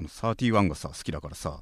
[0.00, 1.60] あの31がさ好きだからさ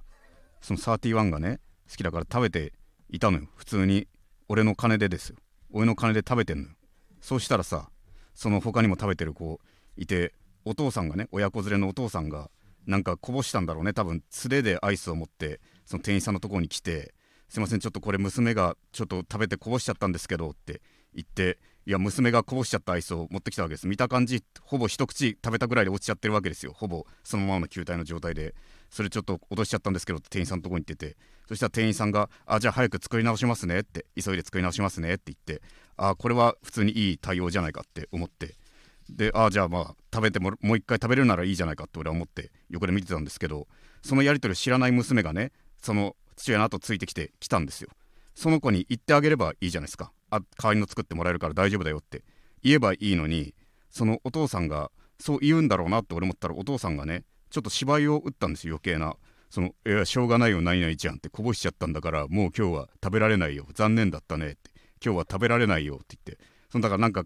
[0.60, 2.72] その31がね好きだから食べて
[3.10, 3.48] いたのよ。
[3.56, 4.06] 普通に
[4.48, 5.36] 俺の金でですよ。
[5.70, 6.74] 俺の金で食べてんのよ。
[7.20, 7.90] そうしたらさ
[8.34, 9.60] その他にも食べてる子
[9.96, 10.32] いて
[10.64, 12.50] お父さんがね親子連れのお父さんが
[12.86, 13.92] なんかこぼしたんだろうね。
[13.92, 17.14] 多分素手でアイスを持ってその店員さんのところに来て
[17.48, 20.82] 「すいませんちょっとこれ娘がちょっと食べてこぼしちゃったんですけど」って
[21.14, 21.58] 言って
[21.88, 23.88] いや娘がこぼしちゃったアイスを持ってきたわけです。
[23.88, 26.74] 見た感じほぼ一口食べたぐらいで落ちちゃってるわけですよ。
[26.74, 28.54] ほぼそのままの球体の状態で。
[28.90, 31.16] それちょっと落としちゃったんですけどって店員さんのとこに行ってて。
[31.48, 35.62] そしたら店員さんが「あじゃあ早く作り直しますね」って急いで作り直しますねって言って
[35.96, 38.56] あこれは普通にいい対応じゃないかって思って。
[39.08, 43.66] であじゃあまあ食べてももう一回食べれるならいいじゃないかって俺は思って横で見てたんですけど
[44.02, 47.88] そのやり取りを知らない娘がねその父親の後ついてきて来たんですよ。
[48.34, 50.12] その子に言ってあげればいいじゃないですか。
[50.30, 52.22] あ代わりの作ってもらえるから大丈夫だよって
[52.62, 53.54] 言えばいいのに
[53.90, 59.16] そのお父さんがそう言うんだろうなって俺思ったらお父さんがねちょっと芝居を打ったんですよ余計な。
[59.50, 64.70] その「いやしょうがないよ何々ちゃん」ってこぼしちゃったんだからもう今日は食べられないよ残念だったねって
[65.02, 66.44] 今日は食べられないよって言って。
[66.70, 67.24] そのだからなんか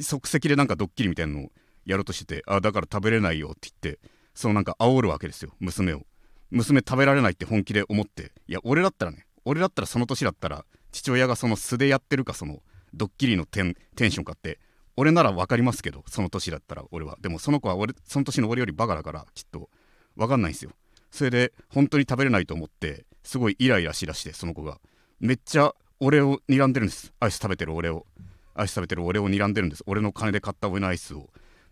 [0.00, 1.52] 即席でなんかドッキリみたいなのを
[1.84, 4.00] やろうとしててあだから食べれないよって言って
[4.34, 6.06] そのなんか煽るわけですよ娘を。
[6.50, 8.32] 娘食べられないって本気で思って。
[8.48, 12.62] いや俺だったらね俺だったらその年だったら父親がその素でやってるかその
[12.94, 14.58] ドッキリのテンテンションかって
[14.96, 17.16] 俺なら分かりますけどその年だったら俺は。
[17.20, 19.70] でもその子は俺その年の俺よりバカだからきっと
[20.16, 20.72] 分かんないんですよ。
[21.10, 24.78] それで本当に食べれないと思ってすごいイライラしだしてその子が。
[25.20, 27.12] めっちゃ俺を睨んでるんです。
[27.20, 28.06] アイス食べてる俺を。
[28.54, 29.84] アイス食べてる俺を睨んでるんです。
[29.86, 31.30] 俺の金で買った俺のアイスを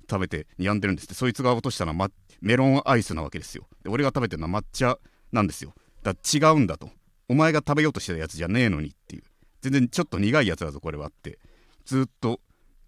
[0.08, 1.06] 食べて睨んでるんです。
[1.06, 3.66] ってそいつが落としたのは、ま、メロンアイスなわけですよ。
[3.82, 4.98] で俺が食べてるのは抹茶
[5.32, 5.74] なんですよ。
[6.02, 6.90] だ違うんだと。
[7.28, 9.22] お前が食べようとしてたやつじゃねえのにっていう。
[9.60, 11.38] 全然ちょっと苦いやつだぞこれはって。
[11.84, 12.40] ずっと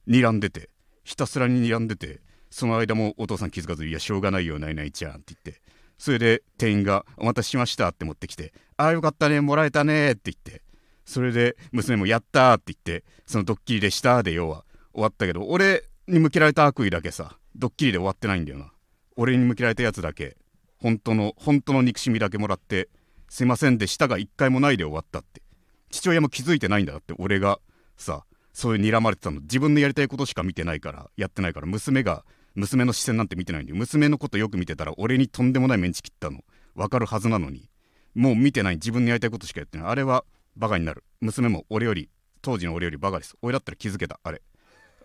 [0.08, 0.70] 睨んでて
[1.04, 5.62] ひたすらに睨んでてその間もお父さん気づかず「いやしょうがないよないないちゃん」って言って。
[5.98, 10.62] それで店員が「お待たせしました」って持ってきて「ああよかったねもらえたね」って言って。
[11.06, 18.72] それで娘も「やった」って言ってそのドッキリでしたで要は終わったけど俺に向けられた悪意だけさドッキリで終わってないんだよな。
[19.16, 20.36] 俺に向けられたやつだけ
[20.78, 22.88] 本当の本当の憎しみだけもらって
[23.30, 25.40] すいませんでしたが一回もないで終わったって。
[25.90, 27.60] 父親も気づいてないんだって俺が
[27.96, 32.24] さそういう睨まれてたの自分のやりたいことしか見てないからやってないから娘が
[32.54, 36.40] 娘の視線なんて見てないんで娘のことよく見てたら俺にとんでもないメンチ切ったの。
[36.74, 37.68] 分かるはずなのに。
[38.14, 39.86] もう見てない自分のやりたいことしかやってない。
[39.88, 40.24] あれは
[40.56, 41.04] バカになる。
[41.20, 42.10] 娘も俺より
[42.42, 43.36] 当時の俺よりバカです。
[43.42, 44.18] 俺だったら気づけた。
[44.24, 44.42] あれ。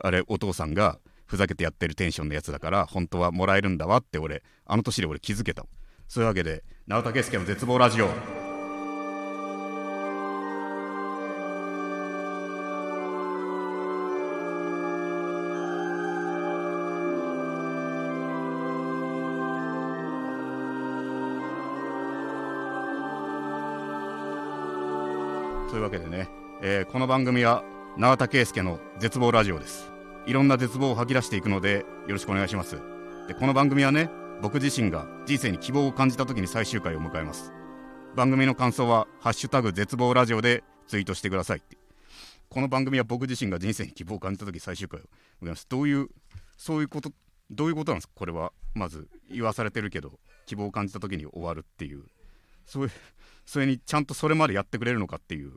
[0.01, 5.65] あれお父さんがふざけてやってるテンションのやつだから本当はもらえるんだわって俺あの年で俺気づけた。
[6.07, 8.07] そういうわけで直武介の絶望ラジオ。
[25.69, 26.29] というわけでね、
[26.61, 27.63] えーこの番組は
[27.97, 29.91] 永田圭介の絶望ラジオです。
[30.27, 32.79] いろんな絶望を吐き出していくのでよろしくお願いします。
[33.27, 34.09] でこの番組はね
[34.41, 37.51] 僕自身が人生に希望を感じた時に最終回を迎えます。
[38.15, 41.59] 番組の感想は「ハッシュタグ絶望ラジオ」でツイートしてください。
[41.59, 41.77] って
[42.47, 45.03] この番組は僕自身が人生に希望を感じた時最終回を
[45.41, 45.65] 迎えます。
[45.67, 46.09] どういう
[46.57, 47.11] そういうこと
[47.49, 48.13] どういうことなんですか？
[48.15, 52.03] これはまず言わされてるけど希望を感じた時に終わるっていう。
[52.65, 52.91] そういう
[53.45, 55.53] それにちゃんとそれまでやってくれるのかっていう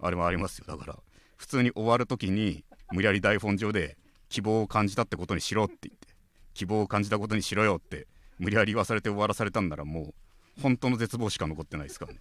[0.00, 0.66] あれもありますよ。
[0.68, 0.98] だから
[1.36, 3.96] 普通に終わる時に無理やり台本上で
[4.28, 6.08] 希望を感じたってことにしろって言って
[6.54, 8.06] 希望を感じたことにしろよって
[8.38, 10.14] 無理やり言わされて終わらされたんならも
[10.58, 12.20] う本当の絶望しか残ってないですからね。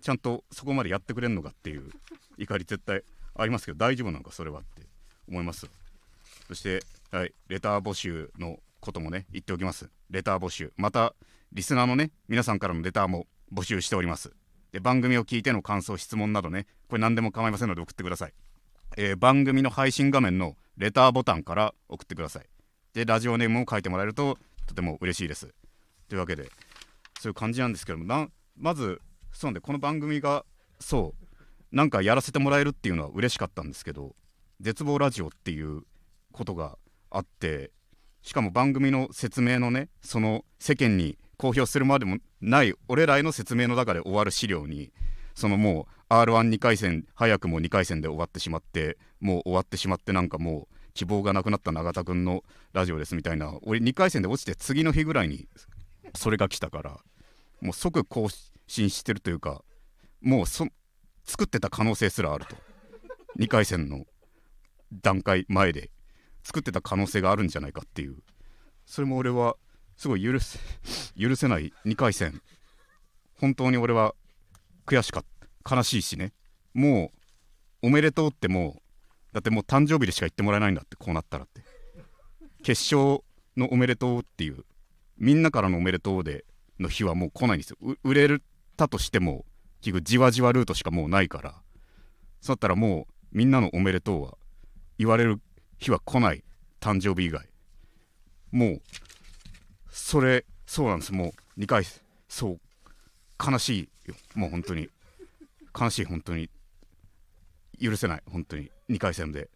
[0.00, 1.90] ちゃんとそこまでやってくれんのかっていう
[2.38, 3.02] 怒り絶対
[3.34, 4.82] ありますけど大丈夫なのかそれはって
[5.28, 5.68] 思います。
[6.48, 9.88] そして、はい、レター募集のこともね言っておきます。
[10.10, 10.72] レター募集。
[10.76, 11.14] また
[11.52, 14.32] リスナーのね皆さんからのレターも募集しております。
[14.72, 18.32] で番組を聞いての感想質問などねこれ何でも構いませんので送ってください、
[18.96, 22.46] えー番組の配信画面のレターボタンから送ってください。
[22.94, 25.54] でラジオネームを書いてもらえるととても嬉しいです。
[26.08, 26.50] というわけで
[27.20, 29.00] そういう感じなんですけどもなまず
[29.32, 30.44] そうなんでこの番組が
[30.80, 34.14] そうなんかやらせてもらえるっていうのは嬉しかったんですけど
[34.60, 35.82] 絶望ラジオっていう
[36.32, 36.76] ことが
[37.10, 37.70] あって
[38.22, 44.92] しかも番組の説明のねその世間に公表するまでもない俺らへの説明の中で終わる資料に
[45.34, 52.42] そのもう r 1 2回戦早くも2回戦で終わってしまってもう終わってしまってなんかもう希望がなくなった永田君の
[52.72, 55.48] ラジオですみたいな俺2回戦で落ちて次の日ぐらいに
[56.14, 57.00] それが来たから
[57.60, 58.28] もう即更
[58.66, 59.62] 新してるというか
[60.20, 60.66] もうそ
[61.24, 62.56] 作ってた可能性すらあると。
[63.38, 64.04] 2回戦の
[64.92, 65.90] 段階前で
[66.44, 68.16] 作ってた可能性があるんじゃないかっていう。
[68.84, 69.56] それも俺は
[69.96, 70.58] すごい許せ
[71.18, 72.42] 許せない2回戦。
[73.40, 74.14] 本当に俺は
[74.86, 75.24] 悔しかっ
[75.64, 75.76] た。
[75.76, 76.32] 悲しいしね。
[76.74, 77.10] も
[77.82, 78.82] うおめでとうってもう
[79.32, 81.62] だってもう誕生日でしか言ってもらえないんだってこうなったらって。
[82.62, 83.22] 決勝
[83.56, 84.64] のおめでとうっていう。
[85.18, 86.44] みんなからのおめでとうで
[86.78, 87.76] の日はもう来ないんですよ。
[88.04, 88.38] 売れ
[88.76, 89.44] たとしても
[89.80, 91.54] 結局じわじわルートしかもうないから。
[92.40, 94.36] そうだったらもうみんなのおめでとうは
[94.98, 95.40] 言われる
[95.78, 96.44] 日は来ない。
[96.80, 97.48] 誕生日以外。
[98.50, 98.82] もう
[99.90, 101.12] それそうなんです。
[101.12, 101.84] もう2回
[102.28, 102.60] そう。
[103.44, 104.14] 悲しいよ。
[104.34, 104.88] もう本当に。
[105.78, 106.50] 悲しい本当に。
[107.80, 108.70] 許せない本当に。
[108.90, 109.50] 2回戦で。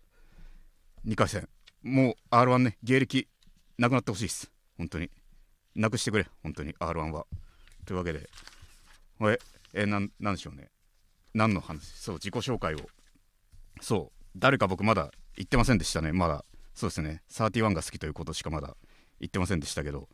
[1.06, 1.48] 2回戦。
[1.82, 3.28] もう r 1ね芸歴
[3.78, 4.50] なくなってほしいです。
[4.76, 5.10] 本当に。
[5.74, 7.26] なくしてくれ本当に r 1は。
[7.84, 8.28] というわけで。
[9.20, 9.38] え
[9.74, 10.70] えななんでしょうね。
[11.34, 11.86] 何の話？
[11.86, 12.78] そう自己紹介を。
[13.80, 16.44] そう誰か僕まだ言ってませんでしたねまだ。
[16.74, 17.22] そうですね。
[17.30, 18.76] 31が好きということしかまだ
[19.20, 20.08] 言ってませんでしたけど。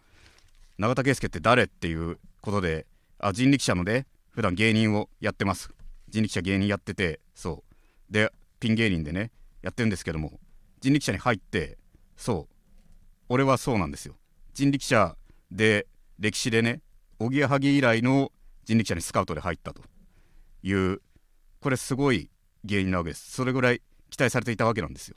[0.79, 2.87] 永田圭介って誰っていうことで。
[3.25, 5.71] あ人力車ので普段芸人をやってます。
[6.09, 7.21] 人力車芸人やってて。
[7.35, 7.72] そう。
[8.13, 9.33] でピン芸人でね
[9.63, 10.39] やってるんですけども
[10.81, 11.79] 人力車に入って
[12.17, 12.55] そう
[13.29, 14.15] 俺はそうなんですよ。
[14.53, 15.17] 人力車
[15.51, 15.87] で
[16.19, 16.83] 歴史でね
[17.19, 18.31] おぎやはぎ以来の
[18.65, 19.83] 人力車にスカウトで入ったと
[20.63, 21.01] いう
[21.61, 22.29] これすごい
[22.65, 23.33] 芸人なわけです。
[23.33, 23.81] それぐらい
[24.11, 25.17] 期待されていたわけなんですよ。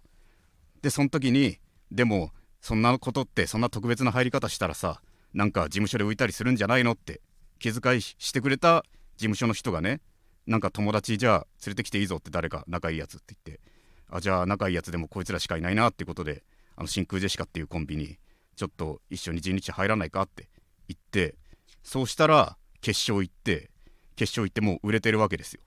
[0.82, 1.58] でその時に
[1.92, 2.32] でも
[2.62, 5.02] そんなことってそんな特別な入り方したらさ
[5.34, 7.22] なんか事務所で浮いたりするんじゃないのって
[7.60, 8.84] 気遣いしてくれた
[9.18, 10.00] 事務所の人がね
[10.48, 13.62] なんか友達じゃあ連れてきていいぞって誰か仲いいやつって言って
[14.10, 16.44] あじゃあ仲いいやつでもこいつらしかいないなってことで
[16.76, 18.18] あの真空ジェシカっていうコンビに
[18.56, 20.50] ちょっと一緒に人力車入らないかって
[20.88, 21.36] 言って
[21.84, 23.70] そうしたら決勝行って
[24.16, 25.62] 決勝行ってもう売れてるわけですよ。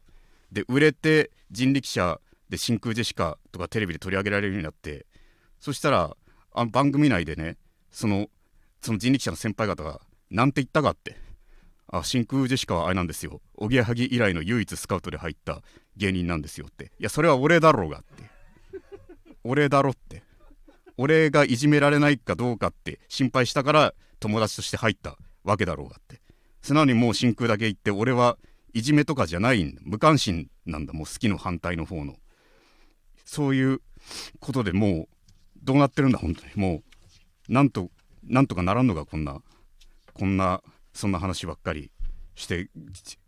[0.52, 5.04] で売れて人力車で真空ジェシカとかテレビで取り上げられるようになって
[5.60, 6.16] そしたら
[6.52, 7.58] あの番組内でね
[7.90, 8.28] その
[8.80, 11.16] その人力車の先輩方が何て言ったかって
[11.90, 13.40] あ真空ジェシカはあれなんですよ。
[13.56, 15.62] おぎやはぎ以来の唯一スカウトで入った
[15.96, 16.93] 芸人なんですよって。
[16.99, 18.25] いやそれは俺だろうがって。
[19.43, 20.23] 俺だろって。
[20.99, 26.20] 俺がいじめられないかどうかって心配したから友達として入ったわけだろうがって。
[26.61, 28.37] 素直にもう真空だけ言って俺は
[28.75, 29.81] いじめとかじゃないんだ。
[29.85, 30.93] 無関心なんだ。
[30.93, 32.17] もう好きの反対の方の。
[33.25, 33.81] そういう
[34.40, 35.08] ことでもう
[35.62, 36.52] どうなってるんだ本当に。
[36.55, 36.82] も
[37.49, 37.90] うなんと
[38.25, 39.40] なんとかならんのかこんな
[40.12, 40.62] こんな
[40.93, 41.90] そんな話ばっかり
[42.35, 42.69] して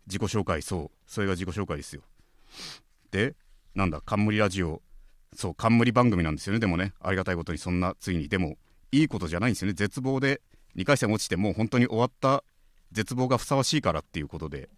[0.07, 0.97] 自己紹介そう。
[1.05, 2.01] それが自己紹介ですよ。
[3.11, 3.35] で
[3.75, 4.81] なんだ冠ラジオ。
[5.33, 6.59] そう冠番組なんですよね。
[6.59, 8.27] でもねありがたいことにそんなついに。
[8.27, 8.57] でも
[8.91, 9.73] いいことじゃないんですよね。
[9.73, 10.41] 絶望で
[10.75, 12.43] 2回戦落ちてもう本当に終わった
[12.91, 14.69] 絶望がふさわしいからっていうことで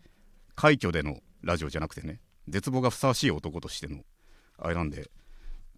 [0.55, 4.01] 快挙でのラジオじゃなくてね絶望がふさわしい男としての
[4.57, 5.09] あれなんで。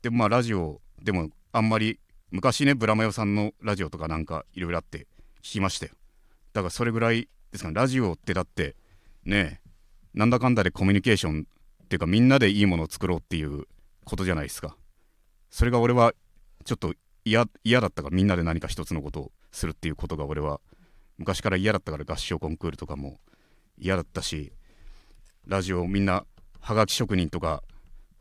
[0.01, 1.99] でもまあラジオでもあんまり
[2.31, 5.07] 昔ねブラマヨさんのラジオとかなんかいろいろあって
[5.41, 5.93] 聞きましたよ
[6.55, 7.75] だからそれぐらいですかね。
[7.75, 8.77] ラジオってだって
[9.25, 9.59] ね
[10.13, 11.45] なんだかんだでコミュニケーション
[11.83, 13.65] っていうかみんなでいいものを作ろうっていう
[14.05, 14.77] ことじゃないですか。
[15.49, 16.13] それが俺は
[16.63, 16.93] ちょっと
[17.25, 17.45] 嫌
[17.81, 20.61] だったからみんなで何か一つのことをするっていうことが俺は
[21.17, 23.19] 昔から嫌だったから合唱コンクールとかも
[23.77, 24.53] 嫌だったし
[25.45, 26.25] ラジオみんな
[26.61, 27.63] はがき職人とか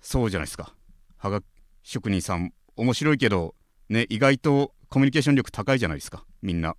[0.01, 0.75] そうじゃないですか。
[1.19, 1.45] はがき
[1.85, 3.55] 職人さん面白いけど
[3.89, 6.25] ね意外とコミュニケーション力高いじゃないですか。
[6.43, 6.75] みんな。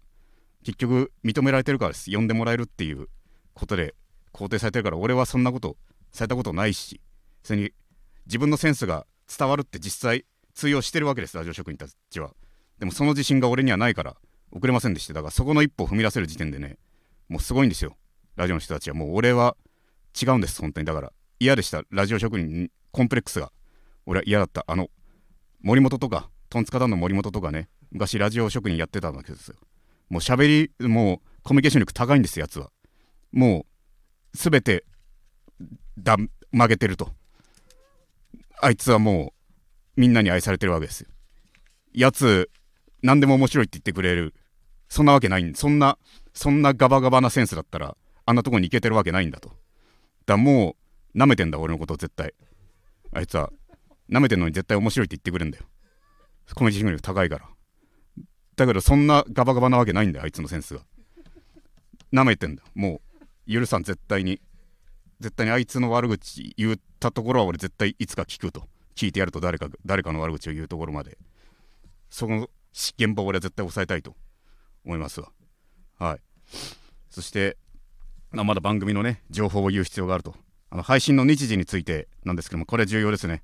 [0.66, 2.12] 結局認められてるからです。
[2.12, 3.08] 呼んでもらえるっていう
[3.54, 3.94] ことで
[4.34, 5.78] 肯定されてるから俺はそんなこと
[6.12, 7.00] されたことないし
[7.44, 7.72] それに
[8.26, 9.06] 自分のセンスが
[9.38, 10.26] 伝わるって実際
[10.56, 12.32] 通用してるわけですラジオ職人たちは。
[12.80, 14.16] でもその自信が俺にはないから
[14.52, 15.14] 遅れませんでした。
[15.14, 16.78] だからそこの一歩を踏み出せる時点でね
[17.30, 17.96] もうすごいんですよ。
[18.36, 18.96] ラジオの人たちは。
[18.96, 19.56] もう俺は
[20.20, 20.86] 違うんです本当に。
[20.88, 21.84] だから嫌でした。
[21.92, 23.52] ラジオ職人コンプレックスが。
[24.08, 24.66] 俺は嫌だった。
[24.68, 24.90] あの
[25.62, 29.56] 森本とかトンツカタンの森本とかね昔ラジオ職人やってたわけですよ。
[30.10, 32.72] もう喋りもうコミュニケーション力高いんですやつは。
[33.32, 33.66] も
[34.34, 34.86] う全て
[35.98, 36.18] だ
[36.52, 37.12] 曲げてると。
[38.62, 39.34] あいつはも
[39.98, 41.08] うみんなに愛されてるわけですよ。
[41.94, 42.50] やつ
[43.02, 44.34] 何でも面白いって言ってくれる。
[44.90, 45.98] そんなわけないそんな
[46.34, 49.52] そんなガバガバなセンスだったらあんなとこに行けてるわけないんだと。
[50.26, 50.76] だも
[51.14, 52.34] う舐めてんだ俺のこと絶対。
[53.14, 53.52] あいつは
[54.10, 55.66] 舐めてんのに絶対面白いって言ってくれるんだよ。
[56.54, 57.55] コミュニケーション力高いから。
[58.56, 60.82] だけどそんなガバガバなわけないんだよあいつのセンスが。
[62.14, 63.02] 舐めてんだも
[63.48, 64.42] う許さん絶対に。
[65.20, 68.64] 絶対にあいつの悪口言ったところは俺絶対いつか聞くと。
[68.96, 71.18] 聞いてやると誰か誰かの悪口を言うところまで。
[72.10, 74.16] その現場を俺は絶対抑えたいと。
[74.86, 75.32] 思いますわ。
[75.98, 76.20] はい。
[77.10, 77.58] そして
[78.32, 80.36] まだ番組のね情報を言う必要があると。
[80.70, 83.44] あの配信の日時についてなんですけどもこれ重要ですね。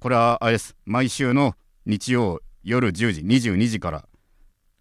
[0.00, 0.76] これはあれです。
[0.84, 1.54] 毎週の
[1.86, 4.08] 日曜夜10時22時から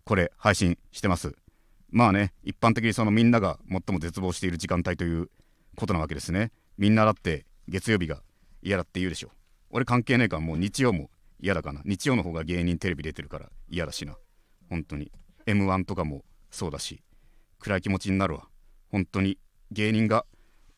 [0.07, 1.35] これ配信してます。
[1.89, 5.29] まあね一般的にそのみんなが最も絶望している時間帯という
[5.75, 6.53] ことなわけですね。
[6.77, 8.23] みんなだって月曜日が
[8.61, 9.31] 嫌だって言うでしょ。
[9.69, 11.09] 俺関係ねえからもう日曜も
[11.41, 11.81] 嫌だかな。
[11.83, 14.15] 日曜の方が芸人テレビ出てるから嫌だしな。
[14.69, 15.11] 本当に。
[15.45, 17.03] m 1とかもそうだし。
[17.59, 18.47] 暗い気持ちになるわ。
[18.89, 19.37] 本当に。
[19.71, 20.25] 芸人が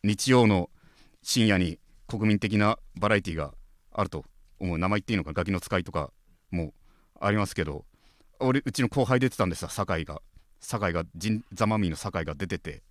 [0.03, 0.71] 日曜の
[1.21, 3.53] 深夜に国民的なバラエティが
[3.91, 4.25] あると
[4.59, 4.79] 思う。
[4.79, 5.33] 名前言っていいのか？
[5.33, 6.11] ガキの使いとか
[6.49, 6.73] も
[7.21, 7.85] ありますけど。
[8.39, 10.21] 俺うちの後輩出てたんですよ酒井が。
[10.59, 11.03] 酒井が
[11.53, 12.83] ザ・マミーの酒井が出てて。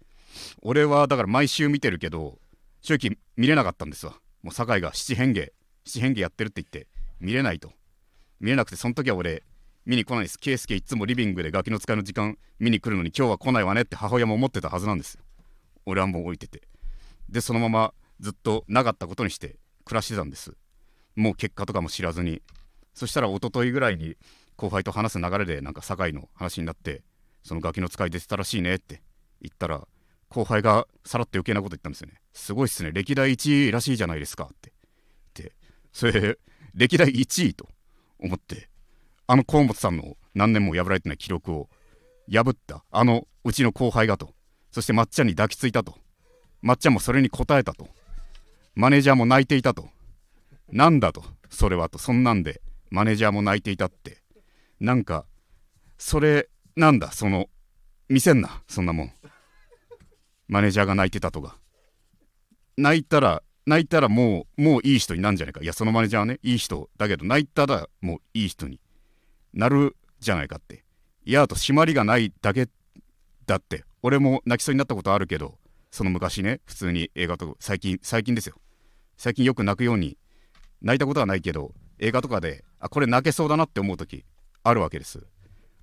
[0.62, 2.38] 俺はだから毎週見てるけど
[2.82, 4.14] 正直見れなかったんですわ。
[4.42, 5.40] もう酒井が七変化
[5.84, 6.88] 七変化やってるって言って
[7.20, 7.72] 見れないと。
[8.40, 9.42] 見れなくてその時は俺
[9.84, 10.38] 見に来ないです。
[10.38, 15.22] 圭介いつもリビングでガキの使いの時間見に来るのに今日は来ないわねって母親も思ってたはずなんですよ。
[15.86, 16.62] 俺はもう置いてて。
[17.28, 20.54] でそのままずっとなかったことにして暮らしてたんです。
[21.16, 22.42] もう結果とかも知らずに。
[22.94, 24.16] そしたら一昨日ぐらいに
[24.58, 27.02] 後輩と話す流れでなんか酒井の話になって
[27.44, 29.00] そのガキの使い出てたらしいねって
[29.40, 29.86] 言ったら
[30.28, 32.20] 後輩がさらって余計なこと言ったんですよね。
[32.34, 32.90] すごいっすね。
[32.92, 34.72] 歴代1位らしいじゃないですかって。
[35.42, 35.52] で
[35.92, 36.38] それ
[36.74, 37.68] 歴代1位と
[38.18, 38.68] 思って
[39.28, 41.68] あの河本さんの何年も破られてない記録を
[42.30, 44.34] 破ったあのうちの後輩がと。
[44.72, 45.94] そしてまっちゃんに抱きついたと。
[46.60, 47.88] まっちゃんもそれに応えたと。
[48.74, 49.88] マネージャーも泣いていたと。
[50.70, 51.98] なんだとそれはと。
[51.98, 52.60] そんなんで
[52.90, 54.20] マネージャーも泣いていたって。
[54.80, 55.26] なんか
[55.98, 57.46] それなんだその
[58.08, 59.12] 見せんなそんなもん。
[60.48, 61.58] マネージャーが泣いてたとか。
[62.76, 65.60] 泣いたら泣いたらもうもういい人になるんじゃないか。
[65.60, 68.80] いやそのマネージャーはねいい人だけど泣いたらもういい人に
[69.52, 70.84] なるじゃないかって。
[71.24, 72.68] いやあと締まりがないだけ
[73.46, 73.84] だって。
[74.00, 75.58] 俺も泣きそうになったことあるけど
[75.90, 78.54] その昔ね普通に映画とか最近最近ですよ。
[79.16, 80.16] 最近よく泣くように
[80.80, 84.24] 泣いたことはないけど映画とかであこれ泣けそうだなって思う時
[84.68, 85.26] あるわけです。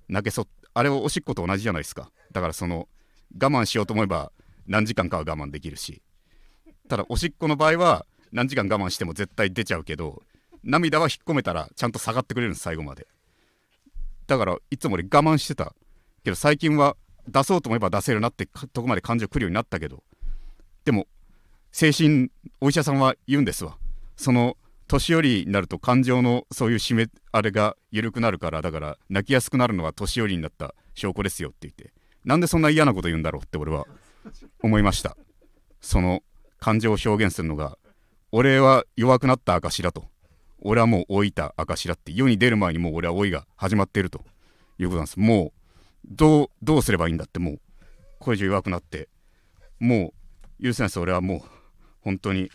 [0.08, 2.10] 泣けそあれはおしっこと同じじゃないですか。
[2.32, 2.88] だからその
[3.34, 4.32] 我慢しようと思えば
[4.66, 6.02] 何時間かは我慢できるし。
[6.88, 10.22] ただおしっこの場合は何時間我慢しても絶対出ちゃうけど
[10.62, 13.06] 涙は引っ込めたらちゃんと下がってくれるんです最後まで。
[14.26, 15.74] だからいつも俺我慢してた。
[16.24, 16.96] けど最近は
[17.28, 20.02] 出そうと思えば出せるなってとこまで感情くるようになったけど。
[20.84, 21.06] でも
[21.72, 23.76] 精神お医者さんは言うんですわ。
[24.16, 24.56] その
[24.88, 31.92] 年寄りになると感情のそういう締めあれが緩くなるからだから泣きやすくなるのは年寄りになった証拠ですよって言って
[32.24, 33.86] なんでそんな嫌なこと言うんだろうって俺は
[34.62, 35.16] 思いました。
[35.80, 36.22] その
[36.58, 37.78] 感情を表現するのが
[38.32, 40.04] 俺は弱くなった証だと。
[40.60, 44.24] 俺はもう老いた証だって世に出る前にもう俺は老いが始まっていると
[44.78, 45.20] いうことなんです。
[45.20, 47.60] もうどうどうすればいいんだってもう
[48.18, 49.08] これ以上弱くなって
[49.78, 50.12] も
[50.58, 50.98] う許せないです。
[50.98, 51.40] 俺はもう
[52.00, 52.50] 本当に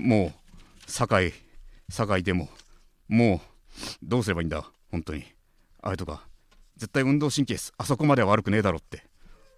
[0.00, 0.47] もう
[0.88, 1.32] 堺
[1.88, 2.48] 堺でも
[3.08, 3.40] もう
[4.02, 4.64] どうすればいいんだ？
[4.90, 5.24] 本当に。
[5.80, 6.26] あれとか
[6.76, 9.04] 絶対運動神経あそこまでは悪くねえだろって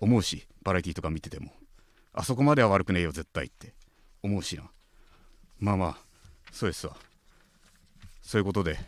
[0.01, 1.53] 思うしバラエティーとか見てても。
[2.13, 3.73] あそこまでは悪くねえよ絶対って
[4.23, 4.65] 思うしな。
[5.59, 5.97] まあまあ
[6.53, 6.97] そうですわ。
[8.23, 8.79] そういうことで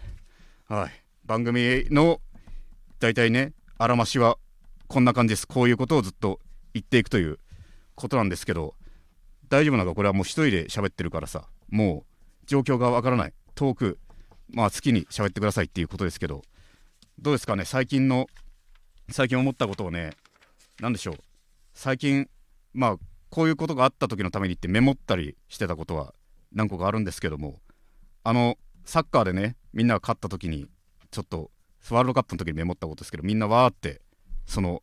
[0.68, 0.90] はい。
[1.24, 2.20] 番組の
[2.98, 4.36] 大体ねあらましは
[4.88, 5.46] こんな感じです。
[5.46, 6.40] こういうことをずっと
[6.74, 7.38] 言っていくという
[7.94, 8.74] ことなんですけど
[9.48, 9.94] 大丈夫なのか？
[9.94, 12.11] これはもう一人で喋ってるからさもう
[12.46, 13.32] 状況がわからない。
[13.54, 13.98] 遠く
[14.48, 16.42] まあ好きに喋ってくださいっていうことですけど。
[17.20, 17.64] どうですかね？
[17.64, 18.26] 最近の
[19.10, 20.12] 最近思ったことをね
[20.80, 21.16] 何でしょう？
[21.74, 22.28] 最近
[22.74, 22.96] まあ
[23.30, 26.14] こういうことがあった時のためにってメモったりしてたことは
[26.52, 27.60] 何個かあるんですけども。
[28.24, 30.68] あのサッカーでねみんなが勝った時に
[31.10, 31.50] ちょっと
[31.90, 34.00] ワールドカップの時にメモったことですけどみんなわーって
[34.46, 34.82] その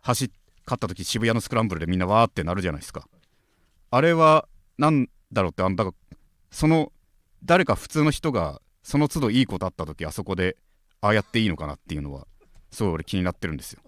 [0.00, 0.30] 走
[0.66, 3.08] 勝った時渋谷のスクランブルでみんなわーってなるじゃないですか。
[3.90, 4.46] あれは
[4.78, 5.92] 何だろうってあんだか
[6.50, 6.92] その
[7.44, 10.56] 誰か普通の人がその都度いいことあった時あそこで
[11.00, 12.26] ああやっていいのかなっていうのは
[12.70, 13.80] すごい俺気になってるんですよ。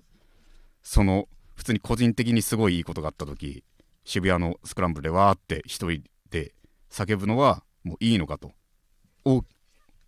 [0.83, 3.65] その普通に個人的にすごいいいことがあった時
[4.05, 6.55] 渋谷のスクランブルでわーって一人で
[6.91, 8.53] 叫ぶのはもういいのかと。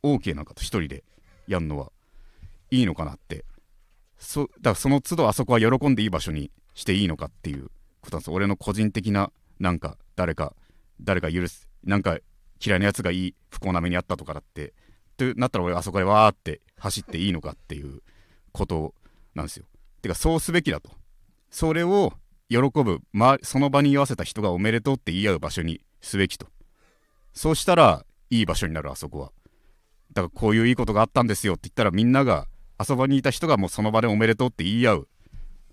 [0.03, 1.05] OK なのかと一人で
[1.47, 1.93] やるのは
[2.71, 3.45] いいのかなって。
[4.19, 10.55] そだからその都度あそこは喜んでいい場所にしていいのかっていうことなんです俺の個人的ななんか誰か
[11.01, 12.19] 誰か許すなんか
[12.65, 14.73] 嫌いなやつがいい不幸な目にあったとかだってっ
[15.17, 18.03] てなったら俺あそこでわーって走っていいのかっていう
[18.53, 18.95] こと
[19.35, 19.67] なんですよ。
[20.03, 20.91] てかそうすべきだと。
[21.51, 22.13] それを
[22.49, 26.47] 喜ぶ、ま、その場に居合わせた人がおめでとうって言い合う場所にすべきと。
[27.33, 29.33] そうしたらいい場所になるあそこは。
[30.13, 32.47] だからこういういいことがあったんですよって言ったらみんなが
[32.79, 35.09] あそばにいた人がもうその場でおめでとうって言い合う。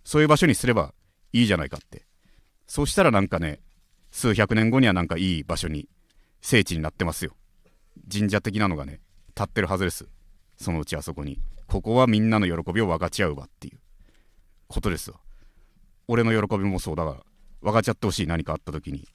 [0.04, 0.94] そういう場所にすれば
[1.34, 2.06] いいじゃないかって。
[2.68, 3.60] そうしたらなんかね、
[4.12, 5.88] 数百年後にはなんかいい場所に
[6.42, 7.36] 聖地になってますよ。
[8.12, 10.08] 神社的なのがね立ってるはずです。
[10.58, 11.40] そのうちあそこに。
[11.68, 13.80] ここはみんなの喜びを分かち合う場っていう。
[14.68, 15.20] ことですよ
[16.10, 17.18] 俺の喜びもそうだから
[17.62, 18.28] 分かちゃってほしい。
[18.28, 19.08] 何かあった時に。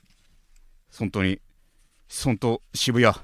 [0.98, 1.40] 本当に
[2.24, 3.14] 本当渋谷。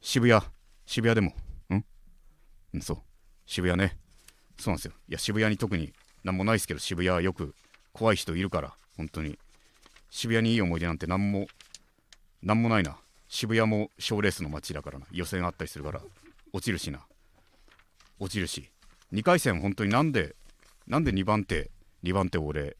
[0.00, 0.42] 渋谷。
[0.84, 1.34] 渋谷でも。
[1.74, 2.98] んそう。
[3.46, 3.96] 渋谷ね。
[4.58, 4.92] そうなんですよ。
[5.08, 5.92] いや渋谷に特に
[6.24, 7.54] 何もないですけど渋谷はよく
[7.92, 8.74] 怖い人いるから。
[8.96, 9.38] 本当に。
[10.10, 11.46] 渋谷にいい思い出なんて何も
[12.42, 12.98] 何もないな。
[13.34, 15.06] 渋谷も賞レースの街だからな。
[15.10, 16.02] 予選あったりするから。
[16.52, 17.00] 落ちるしな。
[18.20, 18.68] 落ちるし。
[19.10, 20.36] 2回戦本当になんで
[20.86, 21.70] なんで2番手
[22.04, 22.76] 2番手を俺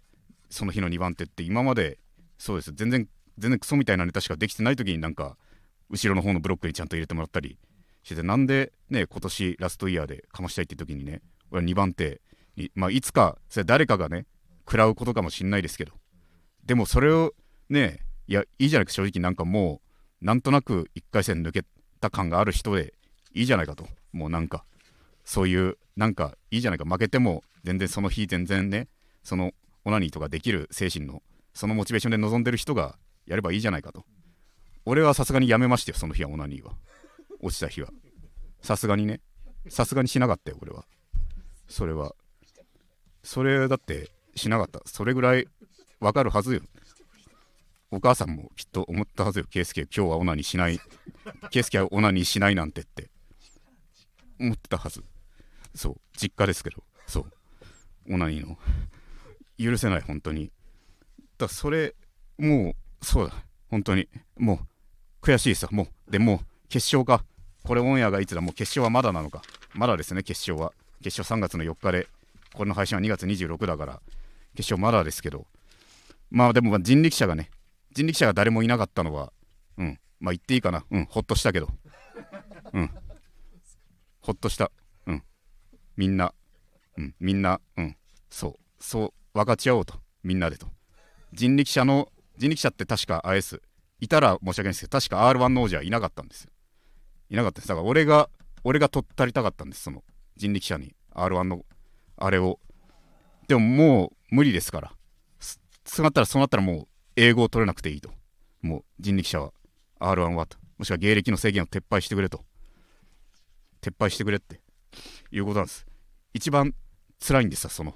[0.51, 1.97] その日の2番手って今まで
[2.37, 2.73] そうです。
[2.75, 5.39] 全然全然クソみたいなネタしかできてない時になんか
[5.89, 7.57] 後ろの方のブロックにちゃんと入れてもらったり
[8.03, 12.21] しててなんでね今年ラストイヤーでかましたいって時にね俺2番手
[12.57, 14.27] にまあいつかそれ誰かがね
[14.67, 15.95] 食らうことかもしんないですけど。
[16.67, 17.33] でもそれを
[17.71, 19.23] ねいやいいじゃないか正直。
[19.23, 19.92] なんかもう
[20.23, 21.65] なんとなく1回戦抜け
[22.01, 22.95] た感がある人で
[23.35, 23.87] いいじゃないかと。
[24.13, 24.65] もうなんか
[25.25, 26.85] そういうなんかいいじゃないか。
[26.85, 28.87] 負けても全然その日全然ね
[29.25, 29.53] その
[29.85, 31.23] オナニーとかできる精神の
[31.55, 34.05] そのモチベーションで臨んでる人がやればいいじゃないかと。
[34.85, 36.73] 俺はさすがにやめましたよその日はオナニーは。
[37.41, 37.89] 落ちた日は。
[38.63, 39.21] さすがにね。
[39.69, 40.85] さすがにしなかったよ俺は。
[41.69, 42.15] それは。
[43.25, 44.81] それだってしなかった。
[44.87, 45.47] それぐらい
[46.01, 46.61] わかるはずよ。
[47.95, 49.45] お母さんもきっと思ったはずよ。
[49.51, 50.81] 圭介今日はオナニーしない。
[51.51, 53.11] 圭介はオナニーしないなんてって。
[54.41, 55.05] 思ってたはず。
[55.75, 55.97] そう。
[56.17, 56.83] 実家ですけど。
[57.07, 58.15] そう。
[58.15, 58.57] オナニーの。
[59.59, 60.51] 許せない本当に。
[61.37, 61.95] だそれ
[62.39, 63.35] もうそうだ。
[63.69, 64.09] 本当に。
[64.39, 64.61] も
[65.23, 66.11] う悔しいですもう。
[66.11, 67.27] でも決勝か。
[67.63, 68.41] これオンエアがいつだ。
[68.41, 69.43] もう決勝はまだなのか。
[69.75, 70.73] まだですね決勝は。
[71.05, 72.09] 決勝3月の4日で。
[72.55, 74.01] これの配信は2月26だから。
[74.57, 75.47] 決勝まだですけど。
[76.31, 77.51] まあでも人力車がね
[77.95, 79.33] 人力車が誰もいなかったのは
[79.77, 80.85] うんまあ言っていいかな。
[80.91, 81.69] うんほっとしたけど。
[82.73, 82.91] うん。
[84.21, 84.71] ほっとした。
[85.07, 85.23] うん。
[85.97, 86.33] みんな。
[86.97, 87.61] うんみんな。
[87.77, 87.97] うん。
[88.31, 88.55] そう。
[88.79, 89.95] そう分かち合おうと。
[90.23, 90.69] みんなでと。
[91.33, 92.09] 人力車の
[92.39, 93.61] 人力車って確か IS
[94.01, 96.51] いたら申し訳ないですけど確か R1 の王者はいなかったんですよ。
[97.31, 97.69] いなかったです。
[97.69, 98.29] だから俺が
[98.65, 99.83] 俺が取ったりたかったんです。
[99.83, 100.05] その
[100.37, 100.95] 人力車に。
[101.15, 101.65] R1 の
[102.17, 102.59] あれを。
[103.49, 104.93] でももう無理ですから。
[105.85, 108.11] そうなったらそうなったらもう英語を取れなくていいと。
[108.63, 109.53] もう人力車は
[110.01, 110.57] R1 はと。
[110.79, 112.45] もしくは芸歴の制限を撤廃してくれと。
[113.81, 114.61] 撤廃してくれって。
[115.31, 115.87] いうことなんです。
[116.35, 116.75] 一番
[117.21, 117.95] 辛いんですよその。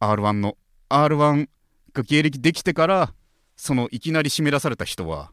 [0.00, 0.56] R1 の
[0.88, 1.48] R1
[1.92, 3.12] が芸歴できてから
[3.56, 5.32] そのいきなり締め出された人は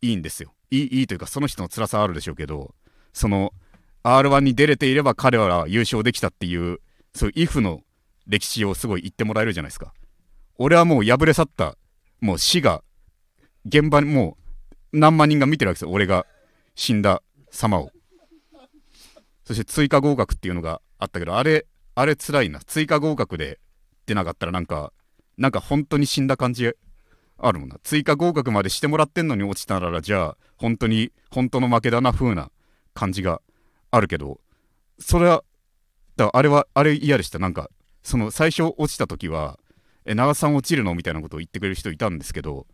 [0.00, 0.52] いいんですよ。
[0.70, 2.74] いいいいというかその人の辛さはあるでしょうけど
[3.12, 3.52] その
[4.04, 6.80] R1 に出れていれば彼は優勝できたっていう
[7.14, 7.80] そういう if の
[8.26, 9.92] 歴史をすごい言ってもらえるじゃないですか。
[10.58, 11.76] 俺はもう敗れ去った
[12.20, 12.82] もう死が
[13.66, 14.36] 現場にも
[14.92, 15.90] う何万人が見てるわけですよ。
[15.90, 16.26] 俺が
[16.74, 17.90] 死んだ様を。
[19.44, 22.60] そして追加合格っていうのがあったけどあれあれ辛いな。
[22.60, 23.60] 追加合格で
[24.06, 24.92] 出なかったらなんか
[25.36, 26.72] なんか本当に死んだ感じ
[27.38, 27.76] あるもんな。
[27.82, 32.50] 追加合格までしてもらってんのに落ちたならじゃあ本当に本当の負けだな風な
[32.94, 33.42] 感じが
[33.90, 34.40] あるけど
[34.98, 35.44] それは
[36.16, 37.38] だあれはあれ嫌でした。
[37.38, 37.68] なんか
[38.02, 39.58] その最初落ちた時は
[40.06, 40.94] え長さん落ちるの？
[40.94, 42.66] みたいなことを言ってくれる人いたんですけど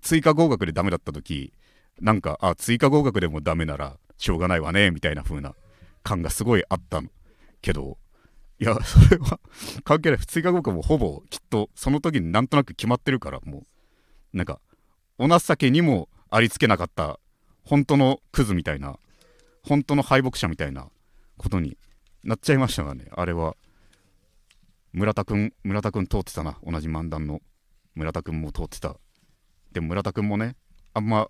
[0.00, 1.52] 追加合格でダメだった時
[2.00, 5.54] なんかあ追加合格でもダメならしょうがないわねみたいな風な
[6.02, 7.02] 感がすごいあった
[7.60, 7.98] けど
[8.60, 9.38] いや それは
[9.84, 10.18] 関係ない。
[10.20, 13.66] 追加合格もほぼきっとその時になんとなく決まってるからもう。
[14.36, 14.60] なんか
[15.16, 17.18] お情けにもありつけなかった
[17.64, 18.98] 本当のクズみたいな
[19.62, 20.90] 本当の敗北者みたいな
[21.38, 21.78] ことに
[22.24, 23.56] なっちゃいましたがねあれは
[24.92, 26.58] 村田くん村田くん通ってたな。
[26.64, 27.40] 同じ漫談の
[27.94, 28.96] 村田くんも通ってた。
[29.72, 30.56] でも村田くんもね
[30.94, 31.28] あんま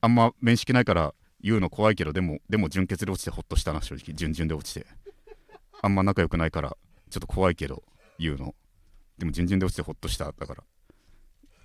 [0.00, 4.14] あんま面識ないから言うの怖いけどでもでも純潔で落ちてほっとしたな正直。
[4.14, 4.86] 順々で落ちて。
[5.82, 6.76] あんま仲良くないから
[7.10, 7.82] ちょっと怖いけど
[8.18, 8.54] 言うの。
[9.18, 10.62] でも順々で落ちてほっとしただから。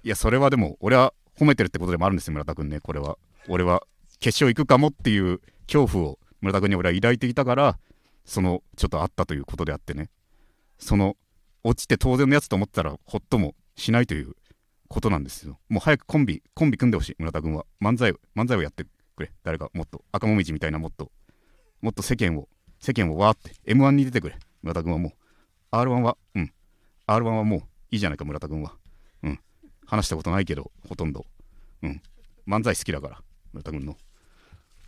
[0.04, 3.18] いやそれはでも俺は褒めてるってことでもあるんですよ村田くんねこれは。
[3.48, 3.84] 俺は
[4.20, 7.78] 決勝行くかもっていう恐怖を村田君に俺は抱いていたから
[8.24, 10.10] そのちょっとあったということであってね。
[10.78, 11.16] その
[11.66, 14.36] 落ちて当然のやつと思ったらほっともしないという
[14.88, 15.58] ことなんですよ。
[15.68, 17.16] もう早くコンビコンビ組んでほしい。
[17.18, 17.66] 村田君は。
[17.82, 19.32] 漫才漫才をやってくれ。
[19.44, 21.12] 誰かもっと赤もみじみたいなもっと
[21.82, 22.48] もっと世間を
[22.80, 24.38] 世間をわーって M1 に出てくれ。
[24.62, 25.12] 村田君はもう。
[25.76, 26.54] R1 はうん。
[27.08, 28.76] R1 はもういいじゃないか村田君は。
[29.24, 29.40] うん。
[29.88, 31.26] 話したことないけどほとんど。
[31.82, 32.00] うん。
[32.48, 33.22] 漫才好きだから
[33.54, 33.98] 村田君の。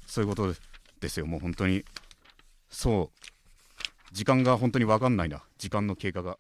[0.06, 0.54] そういうこと
[1.00, 1.26] ですよ。
[1.26, 1.84] もう本当に。
[2.70, 4.14] そう。
[4.14, 5.42] 時間が本当に分かんないな。
[5.58, 6.38] 時間の経過が。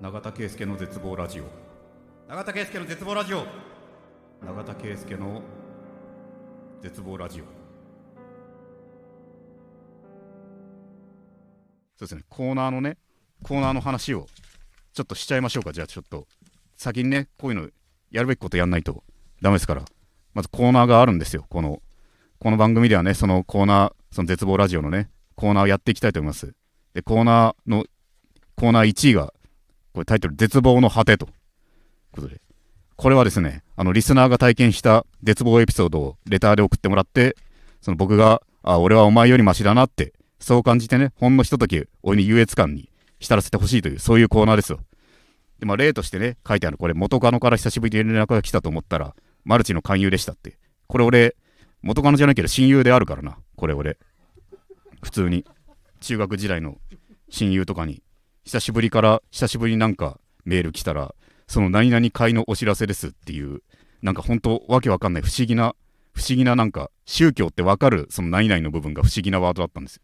[0.00, 1.44] 永田圭介の絶望ラジオ。
[2.26, 3.44] 永田圭介の絶望ラジオ。
[4.42, 5.42] 永田圭介の
[6.80, 7.44] 絶望ラジオ。
[7.44, 7.48] そ
[11.98, 12.22] うですね。
[12.30, 12.96] コーナーのね
[13.42, 14.26] コーナーの話を
[14.94, 15.74] ちょっとしちゃいましょうか。
[15.74, 16.26] じゃあちょっと
[16.78, 17.68] 先にねこういうの
[18.10, 19.04] やるべきことやんないと。
[19.42, 19.84] ダメですから。
[20.32, 21.44] まずコーナーがあるんですよ。
[21.50, 21.82] この
[22.38, 26.54] この番組ではねそのコーナーその絶望ラジオのねコーナーをやっていきたいと思います。
[26.94, 27.84] でコーナーの
[28.56, 29.34] コーナー1位が
[30.00, 31.26] これタイトル「絶望の果て」と。
[31.26, 31.32] いう
[32.12, 32.40] ことで。
[32.96, 37.36] これはですねあのリスナーが体験した絶望エピソードをレターで送ってもらって
[37.80, 44.80] その僕があ俺はお前よりマシだなってそう感じてねほんのひとときおいに優越感に浸らせてほしいというそういうコーナーですよ。
[45.58, 50.58] でまあ例としてね書いてあるこれ元カノから久しぶりに連絡が来たと思ったらマルチの勧誘でしたって。
[50.86, 51.36] これ俺
[51.82, 53.36] 元カノじゃないけど親友であるからな。
[53.56, 53.98] これ俺。
[55.02, 55.44] 普通に。
[56.00, 56.78] 中学時代の
[57.30, 58.02] 親友とかに
[58.44, 61.14] 久しぶりから久しぶりになんかメール来たら
[61.46, 63.62] その何々会のお知らせですっていう
[64.02, 65.74] なんか本当わけわかんない不思議な
[66.12, 69.96] 不思議ななんか宗教ってわかるその何々の部分が不思議なワードだったんです。
[69.96, 70.02] よ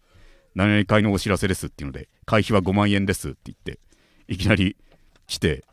[0.55, 3.79] 何々会のお知らせですっていうので会費は5万円ですって言って
[4.27, 4.77] いきなり
[5.27, 5.65] 来て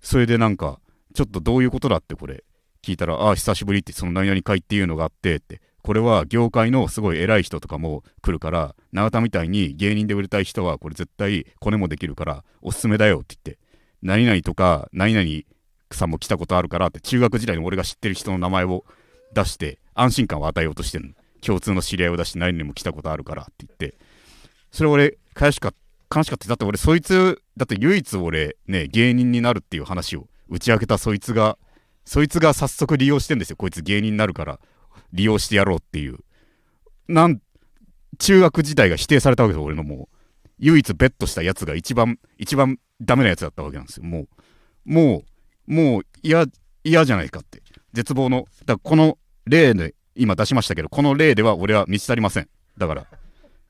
[0.00, 0.78] それでなんか
[1.14, 2.44] ちょっとどういうことだってこれ
[2.82, 13.60] 聞いたらああ久しぶりってその何々会っていうのがあってってこれは業界のすごい偉い人とかも来るから永田みたいに芸人で売れたい人はこれ絶対コネもできるからおすすめだよって言って
[14.02, 15.28] 何々とか何々
[15.92, 18.84] さんも来たことあるからって中学時代に俺が知ってる人の名前を
[19.34, 21.14] 出して安心感を与えようとしてるの。
[21.40, 23.96] 共通の知り合いを出して何々も来たことあるからって言って。
[24.70, 26.48] それ俺悲しかった悲しかった。
[26.48, 31.56] だって俺そいつだって唯一俺ね芸人になるっていう話を打ち明けたそいつが
[32.04, 33.56] そいつが早速利用してんですよ。
[33.56, 34.60] こいつ芸人になるから。
[35.12, 36.18] 利用してやろうっていう。
[37.08, 37.40] なん
[38.18, 40.16] 中学時代が否定されたわけですよ俺のもう。
[40.58, 44.28] 唯一ベットしたやつが一番一番ダメなやつだったわけなんですよもう。
[44.84, 45.24] も
[45.68, 46.46] うもう嫌
[46.84, 47.62] 嫌じゃないかって。
[47.92, 52.48] 絶望のだからこの例で今出しましたけどこの例では俺は満ち足りません。
[52.76, 53.06] だから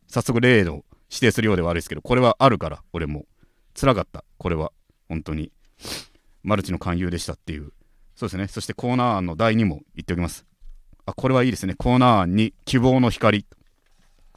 [0.08, 3.26] 早速例を指定するようでは悪いですけどこれはあるから俺も。
[3.78, 4.24] 辛かった。
[4.36, 4.72] これは。
[5.08, 5.52] 本当に。
[6.42, 7.72] マルチの勧誘でしたっていう。
[8.16, 8.48] そうですね。
[8.48, 10.44] そしてコーナー案の第2も言っておきます。
[11.06, 11.74] あこれはいいですね。
[11.74, 13.46] コーナーに希望の光。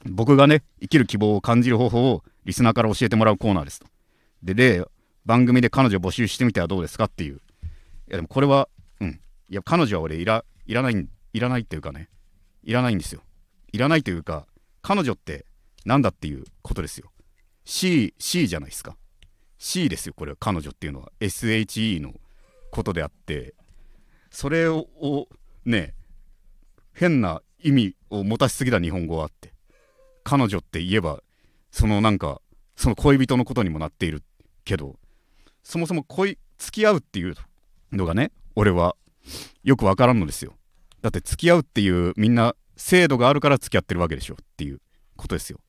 [0.05, 3.87] 僕がね生きる希望を感じる方法をリスナーから教えてもらうコーナーですと。
[4.41, 4.83] で例
[5.25, 7.35] 番組で彼女を募集してみてはどうですかっていう。
[7.35, 7.37] い
[8.09, 8.67] やでもこれは
[8.99, 9.19] うん。
[9.49, 12.09] いや彼女は俺いらいらないいらないっていうかね。
[12.63, 13.21] いらないんですよ。
[13.71, 14.45] いらないというか
[14.81, 15.45] 彼女って
[15.85, 17.11] なんだっていうことですよ。
[17.65, 18.97] C, C じゃないですか。
[19.57, 20.37] C ですよこれは。
[20.39, 21.11] 彼女っていうのは。
[21.21, 22.13] SHE の
[22.71, 23.53] ことであって。
[24.29, 24.87] それを
[25.65, 25.93] ね
[26.93, 29.53] 変な意味を持たしすぎた日本語はあって
[30.23, 31.21] 彼女って言えば
[31.71, 32.41] そのなんか
[32.75, 34.23] その恋人のことにもなっている
[34.65, 34.95] けど
[35.63, 37.35] そもそも恋付き合うっていう
[37.91, 38.95] のがね俺は
[39.63, 40.53] よくわからんのですよ。
[41.01, 44.79] だって付き合うっていうみんな制度があるから付き合ってるわけでしょっていう
[45.15, 45.59] ことですよ。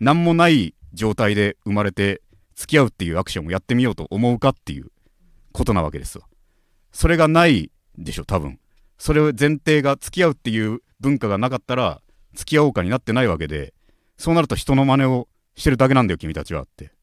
[0.00, 2.22] 何もない状態で生まれて
[2.54, 4.90] 付き合うっていうアクションをやってみようと思うかっていう
[5.52, 6.24] ことなわけですわ。
[6.92, 8.58] それがないでしょ多分。
[8.98, 12.00] それを前提が付き合うっていう文化がなかったら
[12.34, 13.74] 付き合おうかになってないわけで
[14.16, 16.94] そうなると人の真似をしてるだけなんだよ君たちはって。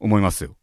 [0.00, 0.56] 思いますよ。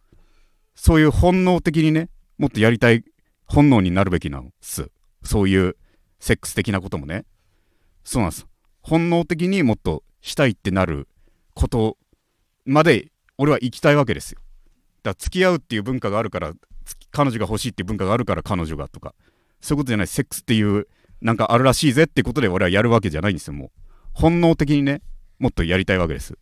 [0.75, 3.03] そういう本能的にねもっとやりたい
[3.45, 4.89] 本能になるべきなんです。
[5.23, 5.75] そういう
[6.19, 7.25] セックス的なこともね。
[8.03, 8.47] そうなんです。
[8.81, 11.07] 本能的にもっとしたいってなる
[11.53, 11.97] こと
[12.65, 14.39] まで俺は行きたいわけですよ。
[15.03, 16.53] だから付き合うっていう文化があるから
[17.11, 19.13] 彼女が欲しいっていう文化があるから彼女がとか。
[19.61, 20.87] そういうことじゃないセックスっていう
[21.21, 23.69] なんかあるらしいぜってことで俺はやるわけじゃないんですよもう。
[24.13, 25.01] 本能的にね
[25.39, 26.37] もっとやりたいわけです。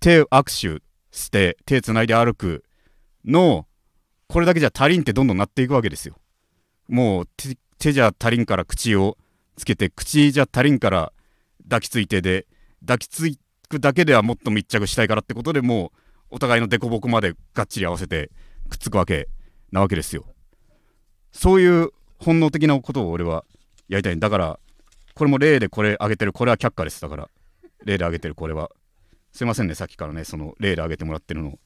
[0.00, 2.64] 手握手して手つないで歩く
[3.24, 3.66] の
[4.28, 6.16] これだけじゃ足りんってどんどんなっていくわけですよ。
[6.88, 7.28] もう
[7.78, 9.16] 手じゃ足りんから口を
[9.56, 11.12] つけて口じゃ足りんから
[11.64, 12.46] 抱きついてで
[12.80, 13.30] 抱きつ
[13.68, 15.92] くだけではもっと密着したいからってことでも
[16.30, 18.30] うお互いの凸凹までがっちり合わせて
[18.68, 19.28] くっつくわけ
[19.72, 20.24] なわけですよ。
[21.32, 21.90] そういう
[22.24, 23.44] 本能的なことを俺は
[23.88, 24.58] やりたいんだから
[25.14, 27.28] これも例でこれ挙げてるこれは却下ですだから
[27.84, 28.70] 例で挙げてるこれは
[29.32, 31.58] すいませんねさっきからねその例で挙げてもらってるのを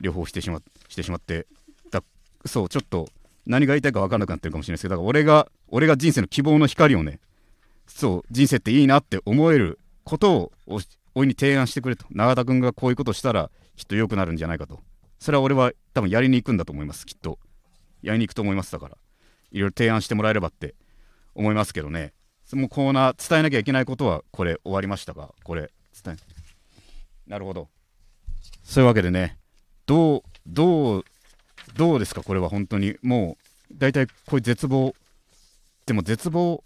[0.00, 1.46] 両方してしましてしまって
[1.90, 2.02] だ
[2.46, 3.08] そうちょっと
[3.46, 7.18] 何が言いたいか分かんなくなってるかもしれないですけどだから俺が俺が人生の希望の光をね
[7.86, 10.52] そう人生っていいなって思えることを
[11.14, 14.80] おいに提案してくれと永田君がこういうことしたらきっと良くなるんじゃないかと
[15.18, 17.38] それは俺は多分やりに行くんだと思いますきっと
[18.02, 18.96] やりに行くと思いますだから。
[19.54, 20.74] いろいろ提案してもらえればって
[21.34, 22.12] 思いますけどね。
[22.44, 25.70] そのコーナー伝えなきゃいけないことはこれ終わりましたがこれ
[26.04, 27.30] 伝え。
[27.30, 27.68] なるほど。
[28.64, 29.38] そういうわけでね
[29.86, 31.04] どうどう
[31.76, 32.22] どうですか？
[32.22, 32.96] これは本当に。
[33.00, 33.38] も
[33.70, 34.94] う大体こういう絶望。
[35.86, 36.64] でも絶望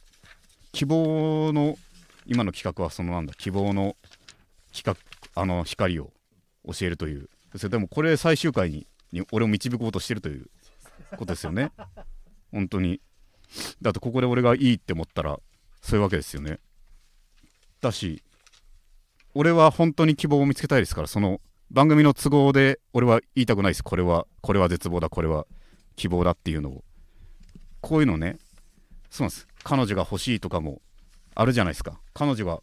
[0.72, 1.76] 希望の
[2.26, 3.96] 今の企画はそのなんだ希望の
[4.74, 4.98] 企
[5.34, 6.10] 画あの光を
[6.66, 7.28] 教えるという。
[7.54, 10.48] でもこれ最終回にに俺を導こうとしてるという
[11.16, 11.70] ことですよね。
[12.52, 13.00] 本当に。
[13.80, 15.40] だってここで俺がいいって思ったら
[15.80, 16.58] そういうわけですよね。
[17.80, 18.22] だし
[19.34, 23.84] 俺は本当に希望を見つけたいですからその番組の都合で俺は言いたくないです。
[23.84, 25.46] これはこれは絶望だこれは
[25.96, 26.84] 希望だっていうのを。
[27.80, 28.38] こういうのね
[29.10, 29.46] そうなんです。
[29.62, 30.80] 彼女が欲しいとかも
[31.34, 32.00] あるじゃないですか。
[32.14, 32.60] 彼女が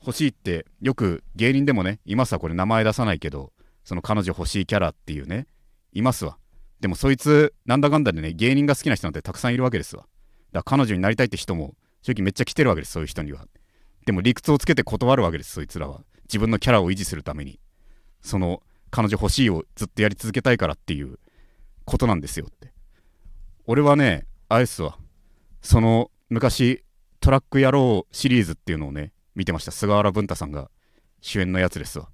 [0.00, 2.38] 欲しいってよく芸人でもねいますわ。
[2.38, 3.52] これ名前出さないけど
[3.84, 5.46] その彼女欲しいキャラっていうね
[5.92, 6.36] いますわ。
[6.80, 10.06] でもそいつなんだかんだでね芸人が好きな人なんてたくさんいるわけですわ。
[10.52, 13.46] だから彼女になりたいって人も正直めっちゃ来てるわけですそういう人には。
[14.06, 16.02] でも理屈をつけて断るわけですそいつらは。
[16.24, 17.58] 自分のキャラを維持するために。
[18.20, 21.18] その彼女欲しいをずっとやり続けたいからっていう
[21.84, 22.72] ことなんですよって。
[23.66, 24.98] 俺はねあれっすわ。
[25.62, 26.84] その昔
[27.20, 29.72] トラック野郎シリーズっていうのをね見てました。
[29.72, 30.70] 菅原文太さんが
[31.20, 32.08] 主演のやつですわ。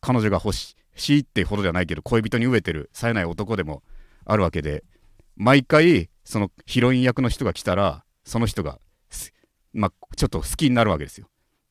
[0.00, 0.76] 彼女が欲し
[1.08, 3.82] いってほどじゃないけど恋人に飢えてる冴えない男でも
[4.24, 4.84] あるわけで
[5.36, 8.78] 毎回そのヒロイン役の人が来たらその人が
[9.72, 11.28] まあ、ちょっと好きになるわけですよ。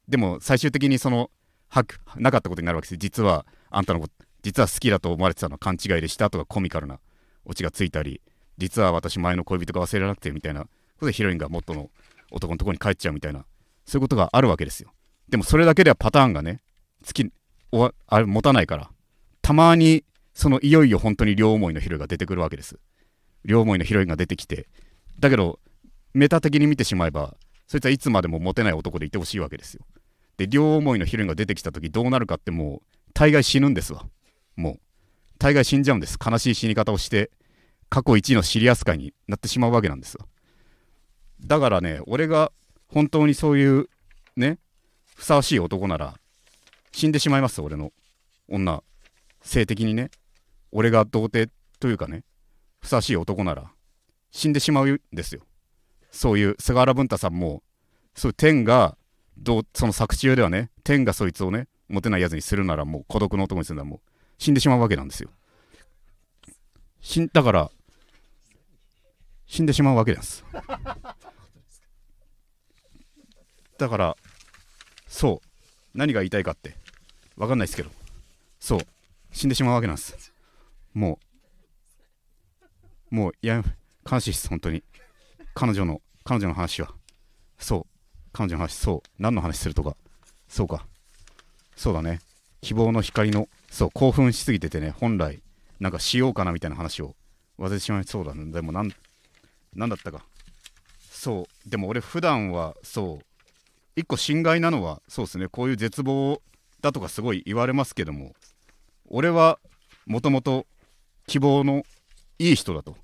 [0.08, 1.30] でも最終的にその
[1.70, 1.86] は
[2.16, 7.00] なかったことになるわけです実はあんたのこと実は好きだと思われてたのは勘違いでしたとかコミカルな
[7.46, 8.20] オチがついたり
[8.58, 10.68] 実は私前の恋人が忘れられなくてみたいなこ
[11.02, 11.90] とでヒロインが元の
[12.32, 13.46] 男のとこに帰っちゃうみたいな
[13.86, 14.92] そういうことがあるわけですよ。
[15.30, 16.62] でもそれだけではパターンがね
[17.04, 17.32] 月
[17.72, 18.90] おあれ持たないから
[19.42, 22.80] たまにそのいよいよ本当に両思いのヒロインが出てくるわけです。
[23.46, 24.68] 両思いのヒロインが出てきて。
[25.20, 25.60] だけど
[26.14, 27.36] メタ的に見てしまえば
[27.68, 29.86] そいつはいつまでもモテない男でいてほしいわけですよ。
[30.38, 34.06] で両思いのヒロインが出てきた時どうなるかってもう大概死ぬんですわ。
[34.56, 34.80] もう。
[35.38, 36.20] 大概死んじゃうんです。
[36.24, 37.32] 悲しい死に方をして
[37.92, 40.26] 過去1位のシリアス界になってしまうわけなんですよ
[41.42, 42.54] だからね俺が
[42.88, 43.90] 本当にそういう
[44.38, 44.60] ね
[45.16, 46.16] ふさわしい男なら
[46.94, 47.92] 死んでしまいます俺の
[48.48, 48.84] 女。
[49.44, 50.12] 性的にね。
[50.72, 52.24] 俺が童貞というかね
[52.80, 53.72] ふさわしい男なら
[54.32, 55.42] 死んでしまうんですよ。
[56.12, 57.64] そういう菅原文太さんも
[58.16, 58.98] そういう天が
[59.74, 64.00] その作中ではね天がそいつをねモテないやつにするならもう孤独の男にするならもう
[64.38, 65.30] 死んでしまうわけなんですよ。
[67.02, 67.72] 死んだから
[69.48, 70.46] 死んでしまうわけです。
[73.78, 74.18] だから
[75.08, 75.48] そう。
[75.94, 76.76] 何が言いたいかって
[77.36, 77.90] 分かんないですけど。
[78.60, 78.80] そう。
[79.34, 80.31] 死んでしまうわけなんです。
[80.94, 81.20] も
[83.12, 83.64] うもういや
[84.10, 84.84] 悲しいです本当に。
[85.54, 86.94] 彼女の彼女の話は。
[87.60, 87.86] そう。
[88.32, 89.10] 彼女の話そう。
[89.20, 89.96] 何の話するとか。
[90.48, 90.88] そうか。
[91.76, 92.20] そうだね。
[92.62, 95.42] 希望の光のそう興奮しすぎててね本来
[95.80, 97.16] なんかしようかなみたいな話を
[97.60, 98.52] 忘れてしまいそうだね。
[98.52, 98.92] でもなん
[99.76, 100.24] 何だったか。
[101.10, 101.70] そう。
[101.70, 103.26] でも俺普段はそう。
[103.98, 105.48] 一個心外なのはそうですね。
[105.50, 106.42] こういう絶望
[106.82, 108.34] だとかすごい言われますけども
[109.10, 109.60] 俺は
[110.06, 110.66] もともと
[111.32, 111.84] 希望の
[112.40, 112.98] いい人だと。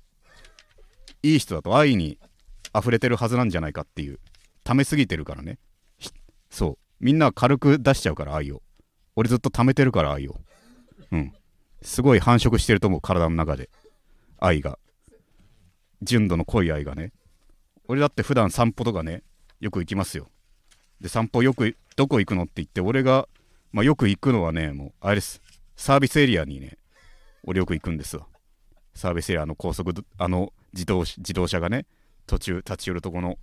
[1.22, 2.18] いい人だと愛に
[2.78, 4.20] 溢れてるはずなんじゃないかっていう。
[4.64, 5.58] 溜めすぎてるからね。
[6.50, 6.78] そう。
[7.00, 8.62] みんな軽く出しちゃうから愛を。
[9.16, 10.36] 俺ずっと溜めてるから愛を。
[11.10, 11.32] うん。
[11.80, 13.70] すごい繁殖してると思う体の中で。
[14.38, 14.78] 愛が。
[16.02, 17.12] 純度の濃い愛がね。
[17.86, 19.22] 俺だって普段散歩とかね
[19.58, 20.28] よく行きますよ。
[21.00, 23.26] で散歩よくどこ行くのって言って俺が、
[23.72, 25.40] まあ、よく行くのはねもうあれです。
[25.76, 26.76] サービスエリアにね
[27.44, 28.26] 俺よく行くんですわ。
[28.94, 31.86] サービスエリアの高速あの自動自動車がね
[32.26, 33.38] 途中立ち寄るとこの。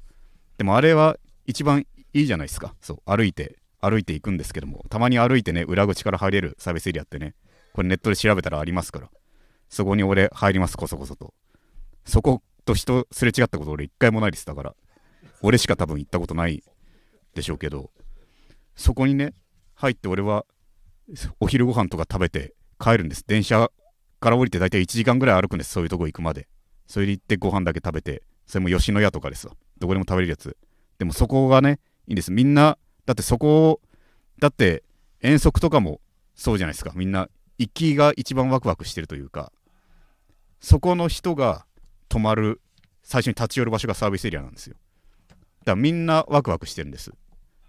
[0.58, 2.76] でもあれは一番いいじゃないですか。
[2.82, 4.86] そう歩いて歩いていくんですけども。
[4.90, 7.36] たまに歩いてね裏口から入れるサービスエリアってね
[7.74, 9.10] これネットで調べたらありますから。
[9.70, 11.34] そこに俺入りますこそこそと。
[12.06, 14.46] そこと人すれ違ったこと俺一回もないです。
[14.46, 14.76] だから
[15.42, 16.64] 俺しか多分行ったことない
[17.34, 17.92] でしょうけど。
[18.76, 19.34] そこにね
[19.76, 20.46] 入って俺は
[21.40, 23.24] お昼ご飯とか食べて帰るんです。
[23.26, 23.72] 電車
[24.20, 25.72] から降りて大体1時間ぐらい歩くんです。
[25.72, 26.48] そういうとこ行くまで。
[26.88, 29.54] それで行ってご飯だけ食べてそれも吉野家とかですわ。
[29.80, 30.56] どこでも食べれるやつ。
[31.00, 32.32] でもそこがねいいんです。
[32.32, 33.82] みんなだってそこを
[34.40, 34.84] だって
[35.22, 36.00] 遠足とかも
[36.36, 36.92] そうじゃないですか。
[36.96, 39.52] みんな行きが一番ワクワクしてるというか
[40.60, 41.66] そこの人が
[42.10, 42.62] 泊まる
[43.04, 44.76] 最初に立ち寄る場所がサービスエリアなんですよ。
[45.30, 47.12] だからみんなワクワクしてるんです。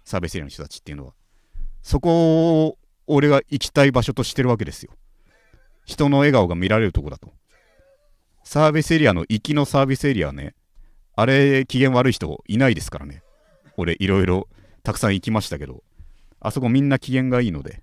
[0.03, 1.13] サービスエリアの人たちっていうのは。
[1.81, 4.91] そこを俺が行きたい場所としてるわけですよ。
[5.87, 7.31] 人の笑顔が見られるとこだと。
[8.43, 10.53] サービスエリアの行きのサービスエリアね。
[11.15, 13.23] あれ機嫌悪い人いないですからね。
[13.77, 14.47] 俺いろいろ
[14.83, 15.83] たくさん行きましたけど。
[16.39, 17.81] あそこみんな機嫌がいいので。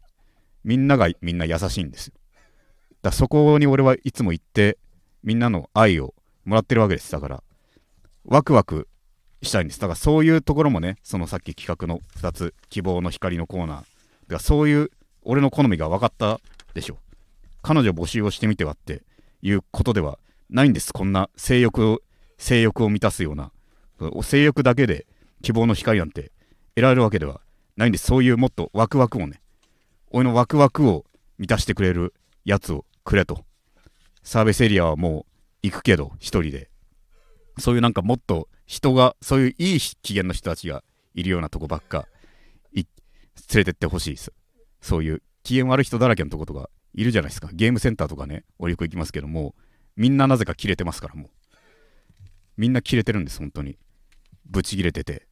[0.64, 2.14] みんながみんな優しいんですよ。
[3.02, 4.78] だそこに俺はいつも行って
[5.22, 6.14] みんなの愛を
[6.44, 7.10] もらってるわけです。
[7.10, 7.42] だから。
[8.26, 8.88] ワクワク
[9.42, 9.80] したいんです。
[9.80, 13.76] だからそういうところもねそのさっき企画の2つ希望の光のコーナー。
[13.76, 13.84] だか
[14.28, 14.90] らそういう
[15.22, 16.38] 俺の好みが分かった
[16.74, 16.98] でしょ。
[17.64, 19.02] 彼女募集をしてみてはって
[19.40, 20.18] いうことでは
[20.50, 20.92] ないんです。
[20.92, 22.00] こんな性欲を
[22.36, 23.52] 性欲を満たすような
[24.22, 25.06] 性欲だけで
[25.40, 26.30] 希望の光なんて
[26.74, 27.40] 得られるわけでは
[27.78, 28.04] ないんです。
[28.04, 29.40] そういうもっとワクワクをね
[30.10, 31.06] 俺のワクワクを
[31.38, 32.12] 満たしてくれる
[32.44, 33.46] やつをくれと。
[34.22, 35.24] サービスエリアはもう
[35.62, 36.68] 行くけど一人で。
[37.58, 42.06] そういうなんかもっと人がそういういい機嫌の人たちがいるようなとこばっか
[42.74, 42.84] 連
[43.54, 44.32] れてってほしいです。
[44.82, 47.48] そういう機嫌悪い人だらけのとことかいるじゃないですか。
[47.52, 49.54] ゲームセンターとかね俺よく行きますけども
[49.96, 51.30] みんななぜか切れてますからもう。
[52.56, 53.78] みんな切れてるんです本当に。
[54.46, 55.26] ブチ切れてて。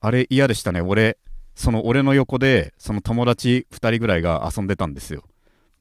[0.00, 0.80] あれ嫌でしたね。
[0.80, 1.18] 俺
[1.54, 5.24] その俺の横でその友達2人ぐらいが遊んでたんですよ。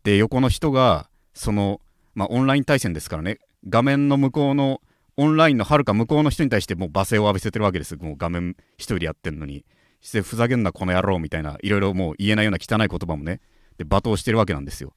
[0.04, 1.82] で横の人がその
[2.16, 3.40] まあオンライン対戦ですからね。
[3.68, 4.82] 画面の向こうの
[5.18, 7.96] オンラインのはるか向こうの人に対してもう罵声を浴びせてるわけです。
[7.96, 9.66] もう画面一人でやってんのに。
[10.00, 11.58] してふざけんなこの野郎みたいな。
[11.62, 13.42] いろいろもう言えないような汚い言葉もね。
[13.78, 14.94] で罵倒してるわけなんですよ。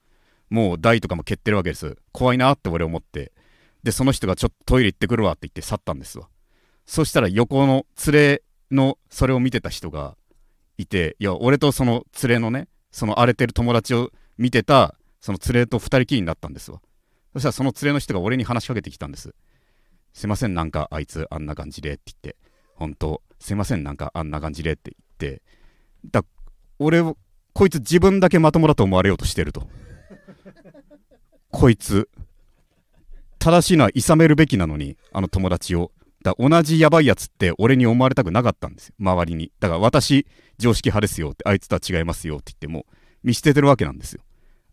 [0.49, 1.97] もう台とかも蹴ってるわけです。
[2.13, 3.33] 怖いなって俺思って。
[3.83, 6.29] でその人がちょっとトイレ行ってくるわって言って去ったんですわ。
[6.87, 10.17] そしたら横の連れのそれを見てた人が
[10.77, 16.81] いていや俺とその連れのねその荒れてる友達を見てたその連れと2人きりになったんですわ。
[17.33, 19.35] そしたらその連れの人が俺に話しかけてきたんです。
[20.13, 22.37] すいませんなんかあいつあんな感じでって言って。
[22.75, 25.43] 本当すいませんなんかあんな感じでって言って。
[26.11, 26.25] だ
[26.79, 27.03] 俺
[27.53, 29.69] こいつ自分だけまともだと思われようとしてると。
[31.51, 32.09] こいつ
[33.39, 35.93] 正しいのは諌めるべきなのにあの友達を。
[36.23, 38.95] だ同じやばいやつって俺に思われたくなかったんですよ。
[38.99, 39.51] 周りに。
[39.59, 40.27] だから私
[40.59, 42.85] 常識派ですよってあいつとは違いますよって言っても
[43.25, 44.23] 見捨ててるわけなんですよ。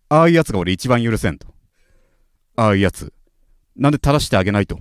[0.10, 1.48] ああいうやつが俺一番許せんと。
[2.58, 3.14] ああいうやつ
[3.78, 4.80] なんで正してあげないと。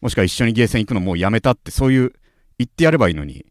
[0.00, 2.12] もしくは一緒にゲーセン行くのもうやめたってそういう
[2.58, 3.44] 言ってやればいいのに。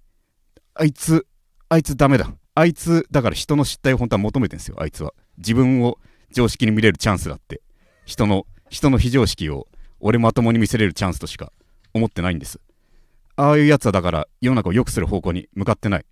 [0.73, 1.27] あいつ
[1.69, 2.33] あいつダメだ。
[2.55, 5.13] あいつだから人の失態を本当は求めてるんですよあいつは。
[5.37, 5.99] 自分を
[6.31, 7.61] 常識に見れるチャンスだって。
[8.05, 9.67] 人の人の非常識を
[9.99, 11.51] 俺まともに見せれるチャンスとしか
[11.93, 12.61] 思ってないんです。
[13.35, 16.05] ああいうやつはだから世の中を良くする方向に向かってない。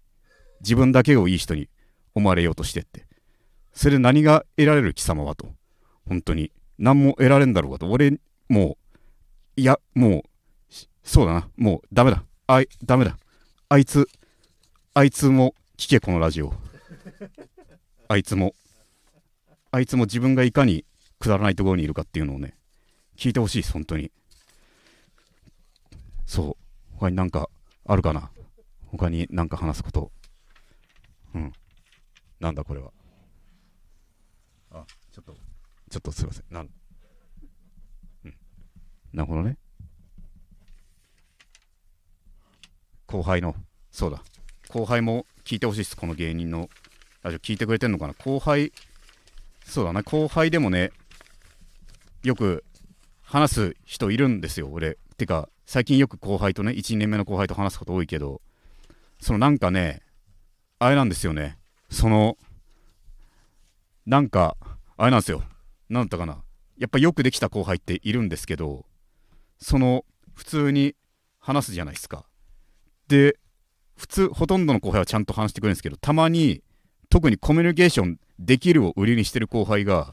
[0.60, 1.70] 自分だけをいい人に
[2.14, 3.06] 思われようとしてって。
[3.74, 5.48] それで何が得られる貴様はと。
[6.08, 6.52] 本当に。
[6.78, 7.90] 何も得られんだろうかと。
[7.90, 8.78] 俺も
[9.58, 10.22] ういやもう
[11.04, 11.50] そうだな。
[11.56, 12.26] もうダメだ。
[12.48, 13.18] あいダメだ。
[13.70, 14.10] あいつ
[14.94, 16.54] あいつも聞けこのラジオ。
[18.08, 18.54] あいつも。
[19.72, 20.86] あいつも自分がいかに
[21.20, 22.56] くだらないところにいるかっていうのをね
[23.18, 24.12] 聞いてほしいです本当に。
[26.26, 26.98] そう。
[26.98, 27.50] 他になんか
[27.86, 28.30] あるかな？
[28.86, 30.12] 他になんか話すこと。
[31.34, 31.52] うん。
[32.40, 32.92] なんだこれは。
[34.72, 35.34] あちょっと。
[35.90, 36.44] ちょっとすいません。
[36.52, 36.70] なん。
[38.26, 38.36] うん。
[39.12, 39.58] なるほどね。
[43.08, 43.56] 後輩の。
[43.92, 44.24] そうだ。
[44.70, 46.70] 後輩も聞いてほしいですこの芸人の。
[47.22, 48.14] ラジオ聞いてくれてんのかな？
[48.14, 48.72] 後輩。
[49.66, 50.92] そうだな後輩でもね
[52.24, 52.64] よく
[53.22, 54.98] 話す人いるんですよ俺。
[55.18, 58.42] てか最近よく後輩とね12年目の後輩と話すこと多いけど
[59.20, 60.02] そのなんかね
[60.80, 61.58] あれなんですよね。
[61.90, 62.38] その
[64.06, 64.56] なんか
[64.98, 65.44] あれなんですよ。
[65.90, 66.42] 何だったかな？
[66.78, 68.86] やっぱよくできた後輩っているんですけど
[69.60, 70.96] その普通に
[71.40, 72.26] 話すじゃないですか。
[73.10, 73.38] で
[73.96, 76.62] 普通ほとんどの後輩はちゃんと話してくれるんですけどたまに
[77.10, 80.12] 特にコミュニケーションできるを売りにしてる後輩が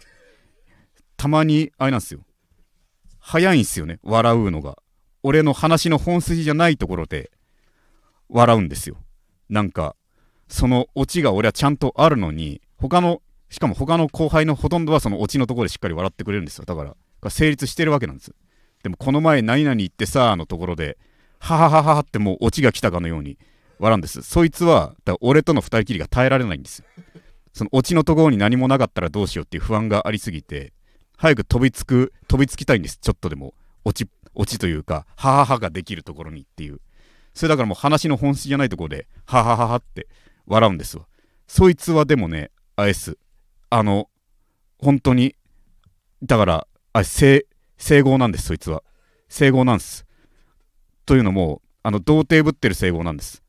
[1.16, 2.20] たまにあれなんですよ。
[3.18, 4.78] 早いんですよね笑うのが。
[5.22, 7.30] 俺の話の本筋じゃないところで
[8.28, 8.96] 笑うんですよ。
[9.48, 9.96] なんか
[10.48, 16.64] そのオチが俺はちゃんとあるのに他のしかも他の後輩のほとんどはそのオチのところでしっかり笑ってくれるんですよ。
[16.64, 18.32] だから成立してるわけなんです
[18.82, 20.96] でもこの前何々言ってさのところで
[21.38, 23.38] ははははってもうオチが来たかのように
[23.80, 24.22] 笑うんです。
[24.22, 26.84] そいつはだ俺との2人きりが耐えられないんです
[27.52, 30.72] そのオチのところに何もなかったらどうしようっていう不安がありすぎて
[31.16, 32.98] 早く飛びつく飛びつきたいんです。
[32.98, 36.80] ちょっとでもオチオチというかはははができるところにっていう。
[37.34, 40.08] それだからもう話の本質じゃないところでははははって
[40.46, 41.06] 笑うんですわ。
[41.46, 43.16] そいつはでもねあれす。
[43.70, 44.08] あの
[44.78, 45.36] 本当に
[46.22, 47.44] だからあ整
[47.78, 48.82] 合なんですそいつは。
[49.28, 50.06] 整合なんです。
[51.06, 53.42] というのもあの童貞ぶってる整合なんです。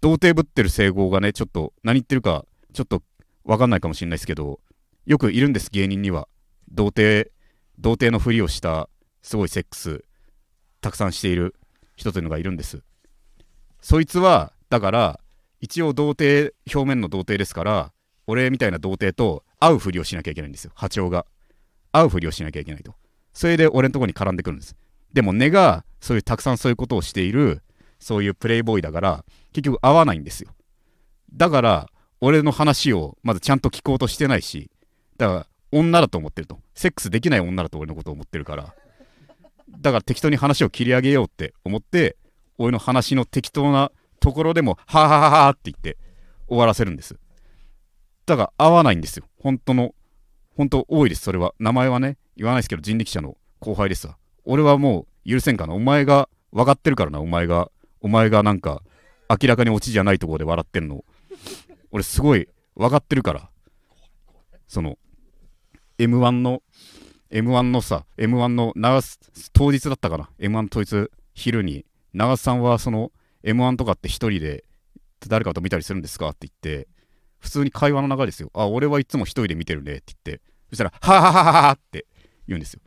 [0.00, 3.02] 童貞ぶってる整合がねちょっと何言ってるかちょっと
[3.44, 4.60] 分かんないかもしれないですけど
[5.06, 6.28] よくいるんです芸人には。
[6.72, 7.30] 童貞
[7.78, 8.88] 童貞のふりをした
[9.22, 10.04] すごいセックス
[10.80, 11.56] たくさんしている
[11.96, 12.82] 人というのがいるんです。
[13.80, 15.20] そいつはだから
[15.60, 17.92] 一応童貞表面の童貞ですから
[18.26, 20.72] 俺みたいな童貞と会うふりをしなきゃいけないんですよ。
[20.74, 21.26] 波長が。
[21.92, 22.94] 会うふりをしなきゃいけないと。
[23.32, 24.76] それで俺のとこに絡んでくるんです。
[25.12, 27.62] でも根がそういうたくさんそういうことをしている
[27.98, 30.50] そういうプレイボーイだから結局会わないんですよ。
[31.34, 31.88] だから
[32.20, 34.70] 俺の話をまずちゃんと聞こうとしてないし
[35.16, 36.58] だから女だと思ってると。
[36.74, 38.74] セックスできない女だと俺のことを思ってるから。
[39.70, 42.16] だから適当に話を切り上げようって思って
[42.58, 45.96] 俺の話の適当なところでもははははって言って
[46.48, 47.16] 終わらせるんです。
[48.26, 49.24] だから合わないんですよ。
[49.38, 49.94] 本当の
[50.56, 51.22] 本当多いです。
[51.22, 51.54] それは。
[51.58, 54.16] 名前はね言わないですけど人力車の後輩ですわ。
[54.44, 55.74] 俺はもう許せんかな。
[55.74, 57.20] お前が分かってるからな。
[57.20, 57.70] お前が
[58.00, 58.82] お前がなんか
[59.30, 61.04] 明らかにオチじゃないところで笑ってんの。
[61.92, 63.48] 俺すごい分かってるから。
[64.66, 64.98] その
[65.98, 66.62] M1 の
[67.30, 69.00] M1 のさ M1 の長
[69.52, 70.30] 当日だったかな。
[70.40, 73.12] M1 当日昼に長瀬さんはその
[73.44, 74.64] M1 とかって一人で
[75.28, 76.88] 誰かと見たりするんですかって言って
[77.38, 78.50] 普通に会話の中ですよ。
[78.52, 80.42] あ俺はいつも一人で見てるねって言って。
[80.70, 82.06] そしたらはははははって
[82.48, 82.80] 言うんですよ。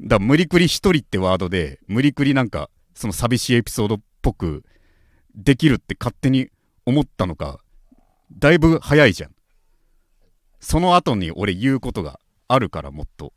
[0.00, 4.64] だから無理くり一人ってワードで無理くりなんかその寂しいエピソードっぽく
[5.42, 6.50] できるって勝手に
[6.86, 7.60] 思ったのか
[8.32, 9.30] だいぶ早いじゃん。
[10.60, 13.32] その後に俺言うことがあるからもっと。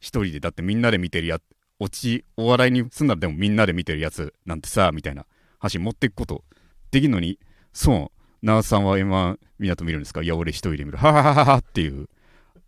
[0.00, 1.40] 一人でだってみんなで見てるや
[1.80, 5.26] 落ちお笑いにすんならでもみんなで見てるやつなんてさみたいな
[5.58, 6.44] 話持っていくこと
[6.92, 7.38] できるのに
[7.72, 10.22] そう長さんは M1 みんなと見るんですか？
[10.22, 10.98] いや俺一人で見る。
[10.98, 12.08] はははははっていう。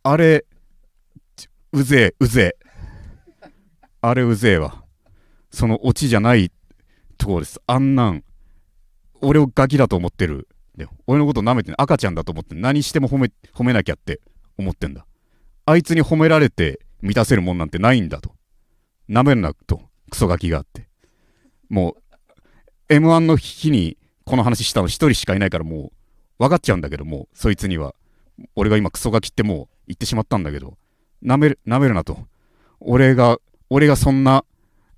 [0.03, 0.45] あれ
[1.73, 3.49] うぜえうぜえ。
[4.01, 4.83] あれうぜえわ。
[5.53, 6.51] そのオチじゃない
[7.17, 7.61] ところです。
[7.69, 8.25] あんなん
[9.23, 10.49] 俺をガキだと思ってる。
[10.77, 14.21] で俺のこと舐めて赤ちゃんだと思って何しても褒め褒めなきゃって
[14.59, 15.07] 思ってんだ。
[15.67, 18.33] あいつに褒められて満たせるもんなんてないんだと。
[19.09, 20.89] 舐めるなとクソガキがあって。
[21.69, 21.97] も
[22.89, 25.93] う M1 の日にこの話したの一人しかいないからもう
[26.39, 27.95] 分かっちゃうんだけどもうそいつには。
[28.57, 30.77] 俺が今クソガキってもう言ってしまったんだけど。
[31.23, 32.19] 舐める舐めるなと。
[32.81, 34.45] 俺が俺がそんな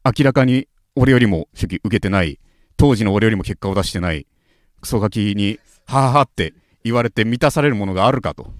[0.05, 2.39] 明らかに俺よりも初期受けてない
[2.83, 4.26] 当時の俺よりも結果を出してない
[4.80, 6.53] クソガキにはははって
[6.83, 8.51] 言われて満たされるものがあるかと。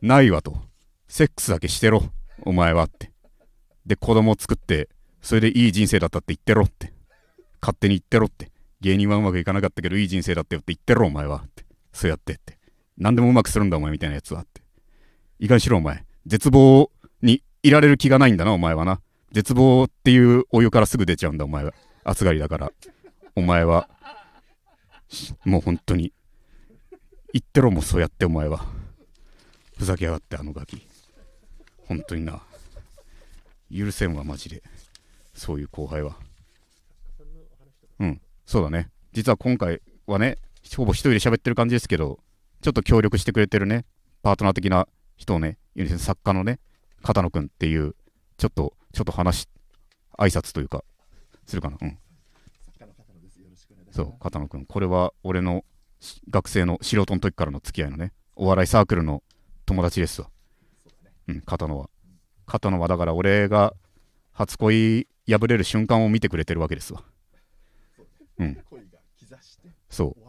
[0.00, 0.56] ないわと。
[1.08, 2.04] セックスだけしてろ
[2.44, 3.10] お前はって。
[3.84, 4.88] で子供を作って
[5.22, 6.92] それでいい人生だったって言ってろって。
[7.60, 8.52] 勝手に言ってろって。
[8.80, 11.64] 芸人はうまくいかなかったけどいい人生だったよって言ってろお前はって。
[11.92, 12.58] そうやってって。
[12.96, 14.62] 何でもうまくするんだお前みたいなやつはって。
[15.40, 16.04] いかにしろお前。
[16.26, 16.92] 絶望
[17.22, 19.00] にいられる気がないんだなお前はな。
[19.32, 21.74] 絶望っていうお湯からすぐ出ちゃうんだお前は。
[22.04, 22.72] 暑がりだから
[23.34, 23.88] お前は
[25.44, 26.12] もう本当に
[27.32, 28.64] 言ってろもそうやってお前は。
[29.76, 30.86] ふざけやがってあのガキ。
[31.88, 32.40] 本当にな。
[33.76, 34.62] 許せんわマジで。
[35.34, 36.16] そういう後輩は。
[37.98, 38.20] うん。
[38.46, 38.90] そうだね。
[39.12, 40.38] 実は今回はね
[40.76, 42.18] ほぼ一人で喋ってる感じですけど
[42.62, 43.84] ちょっと協力してくれてるね
[44.22, 45.58] パートナー的な人をね
[45.98, 46.58] 作家のね
[47.02, 47.94] 片野くんっていう
[48.36, 49.48] ちょっとちょっと話
[50.18, 50.82] 挨拶というか
[51.46, 51.78] するかな。
[51.80, 51.98] うん。
[53.90, 54.66] そう片野くん。
[54.66, 55.64] これは俺の
[56.28, 58.12] 学生の素人の時からの付き合いのね。
[58.36, 59.22] お笑いサークルの
[59.66, 60.30] 友達ですわ。
[61.28, 61.88] うん片野は。
[62.46, 63.74] 片野はだから俺が
[64.32, 67.04] 初恋破れる瞬間を見てくれてるわけですわ。
[68.38, 68.58] うん。
[69.88, 70.24] そう。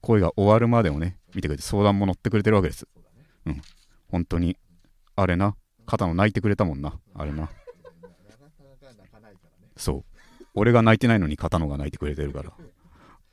[0.00, 2.88] 恋が終わるまでをね見てくれて相談も乗ってくれてるわけです。
[3.46, 3.62] うん。
[4.08, 4.56] 本当に
[5.14, 5.56] あれな。
[5.86, 6.98] 肩の泣いてくれたもんな。
[7.14, 7.48] あれな。
[9.76, 10.15] そう
[10.56, 12.52] 俺が泣いてないのに肩のが泣いてくれてるから。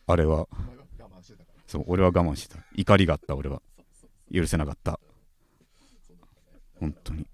[0.05, 0.47] あれは
[1.65, 2.61] そう俺は我慢してた。
[2.75, 3.61] 怒りがあった俺は。
[4.31, 4.99] 許せなかった。
[6.79, 7.25] 本当に。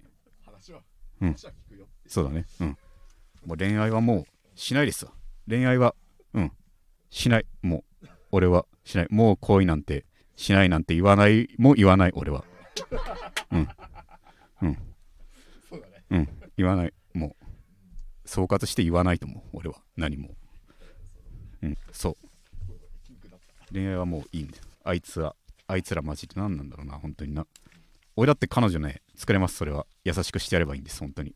[1.20, 1.36] うん。
[2.06, 2.46] そうだね。
[2.60, 2.78] うん。
[3.44, 4.24] もう恋愛はもう
[4.54, 5.12] しないですわ。
[5.48, 5.94] 恋愛は
[6.34, 6.52] うん。
[7.10, 7.46] しない。
[7.62, 9.08] もう俺はしない。
[9.10, 11.48] もう恋なんてしないなんて言わない。
[11.58, 12.44] も言わない俺は。
[13.50, 13.68] うん。
[14.62, 14.78] うん。
[16.10, 16.28] うん。
[16.56, 16.92] 言わない
[18.30, 19.74] 総括して言わないと思う俺は。
[19.96, 20.28] 何も。
[21.64, 21.76] うん。
[21.90, 22.16] そう。
[23.72, 25.34] 恋愛はもういいんだよあいつは
[25.66, 27.44] あいつらマジで何なんだろうな本当にな。
[28.14, 29.84] 俺だって彼女ね作れますそれは。
[30.04, 31.34] 優しくしてやればいいんです本当に。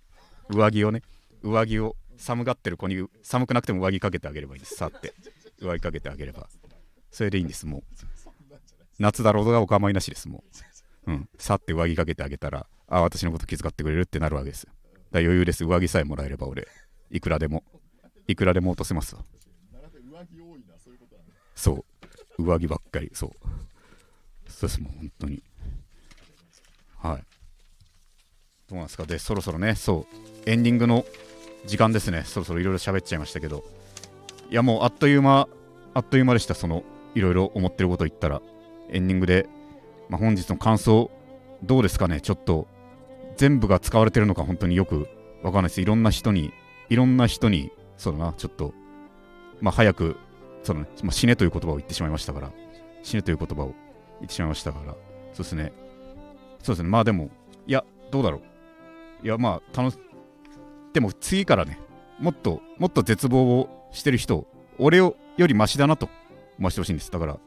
[0.48, 1.02] 上着をね。
[1.42, 4.76] 上着を寒がってる子に寒くなくても上着かけてあげればいいんです。
[4.76, 5.14] さって。
[5.60, 6.48] 上着かけてあげれば。
[7.10, 7.82] それでいいんですもう。
[9.00, 10.44] 夏だろうがお構いなしですも
[11.06, 11.10] う。
[11.10, 11.28] うん。
[11.40, 14.68] さって上着かけてあげたらあ私のこと気遣ってくれるってなるわけです。
[15.10, 15.64] だ余裕です。
[15.64, 16.68] 上着さえもらえれば俺。
[17.14, 17.62] いくらでも。
[18.26, 19.22] いくらでも落とせますわ。
[21.54, 21.84] そ
[22.38, 22.42] う。
[22.42, 23.10] 上着ばっかり。
[23.14, 23.30] そう。
[24.50, 25.42] そうですもう本当に。
[26.98, 27.24] はい。
[28.68, 29.04] どうなんですか？
[29.04, 30.06] でそろそろねそ
[30.46, 30.50] う。
[30.50, 31.04] エンディングの
[31.66, 32.24] 時間ですね。
[32.24, 33.62] そろそろいろいろ喋っちゃいましたけど。
[34.50, 35.48] いやもうあっという間
[35.94, 36.54] あっという間でした。
[36.54, 36.82] その
[37.14, 38.42] いろいろ思ってること言ったら。
[38.90, 39.46] エンディングで、
[40.08, 41.10] まあ、本日の感想
[41.62, 42.20] どうですかね？
[42.20, 42.66] ちょっと
[43.36, 45.08] 全部が使われてるのか本当によく
[45.42, 45.80] わかんないです。
[45.80, 46.52] いろんな人に
[46.88, 48.74] いろんな人にそうだなちょっと
[49.60, 50.16] まあ早く
[50.62, 52.52] その、ねまあ、死ねという言葉を言ってしまいましたから
[53.02, 53.74] 死ねという言葉を
[54.20, 54.94] 言ってしまいましたから
[55.32, 55.72] そうですね。
[56.62, 56.88] そうですね。
[56.88, 57.30] まあでも
[57.66, 58.38] いやどうだろ
[59.22, 59.26] う。
[59.26, 59.98] いやまあ楽し
[60.92, 61.78] でも次からね
[62.18, 64.46] もっともっと絶望をしてる人
[64.78, 66.08] 俺をよりマシだなと
[66.58, 67.10] 思わせてほしいんです。
[67.10, 67.38] だから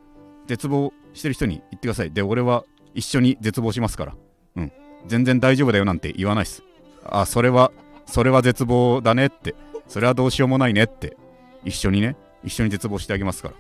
[0.48, 2.12] 絶望してる人に言ってください。
[2.12, 4.16] で俺は一緒に絶望しますから。
[4.58, 4.72] うん。
[5.08, 6.64] 全然大丈夫だよなんて言わないっす。
[7.06, 7.72] あそれは
[8.08, 9.54] それは絶望だねって。
[9.88, 11.16] それはどうしようもないねって。
[11.64, 12.16] 一緒にね。
[12.44, 13.56] 一緒に絶望してあげますから。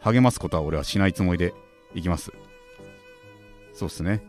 [0.00, 1.54] 励ますことは俺はしないつもりで
[1.94, 2.32] いきます。
[3.72, 4.22] そうっすね。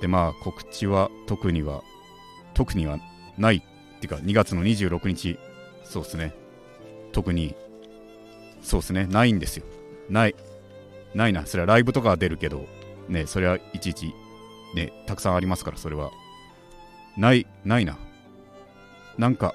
[0.00, 1.82] でまあ告知は特には
[2.54, 2.98] 特には
[3.36, 3.60] ないっ
[4.00, 5.38] ていうか2月の26日。
[5.84, 6.34] そうっすね。
[7.12, 7.56] 特に
[8.62, 9.06] そうっすね。
[9.06, 9.64] ないんですよ。
[10.08, 10.34] ない。
[11.14, 11.46] ないな。
[11.46, 12.66] それはライブとかは出るけど
[13.08, 14.14] ねそれはいちいち
[14.74, 16.10] ねたくさんありますからそれは。
[17.16, 17.98] ないないな。
[19.18, 19.54] なんか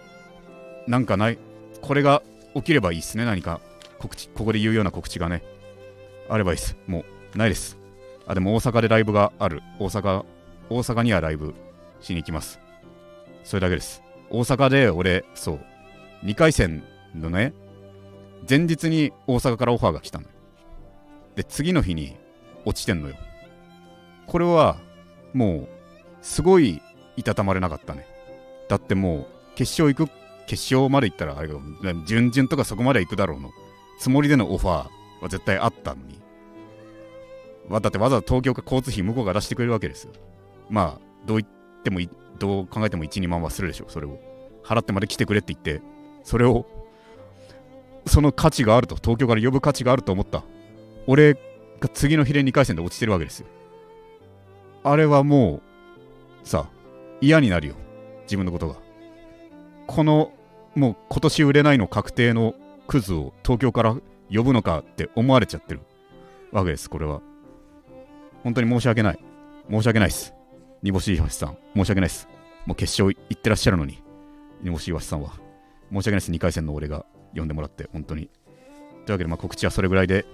[0.88, 1.38] なんかない。
[1.82, 2.22] これが
[2.56, 3.26] 起きればいいっすね。
[3.26, 3.62] 何か。
[4.00, 5.44] 告知ここで言うような告知がね。
[6.30, 6.78] あればいいっす。
[6.88, 7.78] もうないです。
[8.28, 9.62] あでも大阪でライブがある。
[9.80, 10.26] 大阪
[10.70, 11.54] 大阪にはライブ
[12.02, 12.60] しに行きます。
[13.44, 14.04] それだけです。
[14.30, 15.60] 大阪で俺そう。
[16.26, 16.84] 2回戦
[17.16, 17.54] のね
[18.50, 20.30] 前日に大阪からオファーが来たのよ。
[21.36, 22.18] で次の日に
[22.66, 23.16] 落ちてんのよ。
[24.28, 24.78] これは
[25.34, 25.68] もう
[26.22, 26.82] すごい
[27.16, 28.06] いたたまれなかったね。
[28.68, 30.12] だってもう決勝行く
[30.48, 31.56] 決勝まで行ったらあれが
[32.06, 33.52] 準々とかそこまで行くだろうの
[34.00, 34.74] つもりでのオファー
[35.22, 36.20] は絶対あったのに。
[37.70, 40.12] だってわざわざ東京か交通費向こうが出してくれるわけですよ。
[40.70, 42.00] まあどう言っても
[42.38, 44.20] どう考えても12万はするでしょそれを。
[44.64, 45.82] 払ってまで来てくれって言って
[46.24, 46.66] それを
[48.06, 50.44] その価値があると東京から呼ぶ価値があると思った。
[51.08, 51.40] 俺が
[51.94, 53.48] 次の日で2回戦で落ちてるわけですよ。
[54.84, 55.62] あれはも
[56.44, 56.70] うさ
[57.22, 57.76] 嫌になるよ。
[58.24, 58.83] 自分のことが。
[59.94, 60.32] この
[60.74, 62.56] もう今年売れないの確定の
[62.88, 63.96] クズを東京から
[64.32, 65.82] 呼ぶのかって思われちゃってる
[66.52, 67.22] わけですこれは。
[68.44, 69.20] 本当に申し訳ない。
[69.70, 70.34] 申し訳ないです。
[70.82, 71.58] 煮干し岩橋さん。
[71.76, 72.28] 申し訳ないです。
[72.66, 74.02] もう決勝行ってらっしゃるのに。
[74.64, 75.30] 煮干し岩橋さんは。
[75.30, 75.40] 申し
[75.98, 76.32] 訳ないです。
[76.32, 78.32] 2回戦の俺が呼んでもらって本当に。
[79.06, 80.26] というわけでまあ告知はそれぐらいで。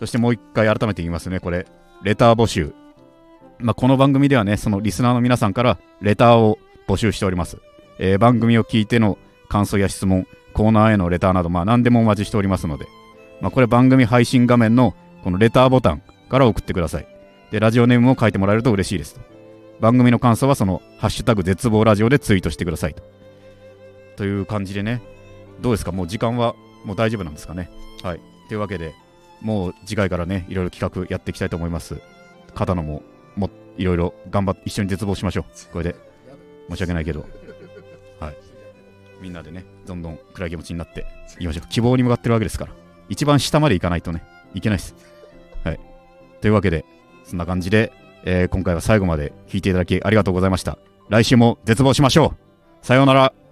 [0.00, 1.68] そしてもう一回改めて言いますねこれ。
[2.02, 2.74] レター募集。
[3.60, 6.58] まあ、この番組ではね、そのリスナーの皆さんからレターを
[6.88, 7.58] 募集しております。
[7.98, 9.18] えー、番組を聞いての
[9.48, 12.86] 感想や質問、コーナーへのレターなど、まあ、何でもお待ちしておりますので、
[13.40, 17.08] まあ、これ番組配信画面のこのレターボタンから送ってください。
[17.50, 19.20] で、ラジオネームを書いてもらえると嬉しいです。
[19.80, 23.02] 番組の感想はその、ハッシュタグ絶望ラジオでツイートしてくださいと。
[24.16, 25.02] という感じでね、
[25.60, 25.92] どうですか？
[25.92, 27.70] もう時間はもう大丈夫なんですかね？
[28.02, 28.20] はい。
[28.48, 28.94] というわけで、
[29.40, 32.00] もう次回からね、いろいろ企画やっていきたいと思います。
[32.54, 33.02] 片野も
[33.36, 35.96] もいろいろ頑張って一緒に絶望しましょうこれで
[36.70, 37.26] 申し訳ないけど
[39.24, 41.06] みんなでねどんどん暗い気持ちになって
[41.36, 41.68] いきましょう。
[41.68, 42.72] 希望に向かってるわけですから。
[43.08, 44.22] 一番下まで行かないとね
[44.54, 44.94] いけないです。
[45.64, 45.80] はい。
[46.42, 46.84] というわけで
[47.24, 47.90] そんな感じで、
[48.24, 50.78] えー、今回は最後まで聞いていただきありがとうございました。
[51.08, 52.34] 来週も絶望しましょ
[52.82, 52.86] う。
[52.86, 53.43] さようなら。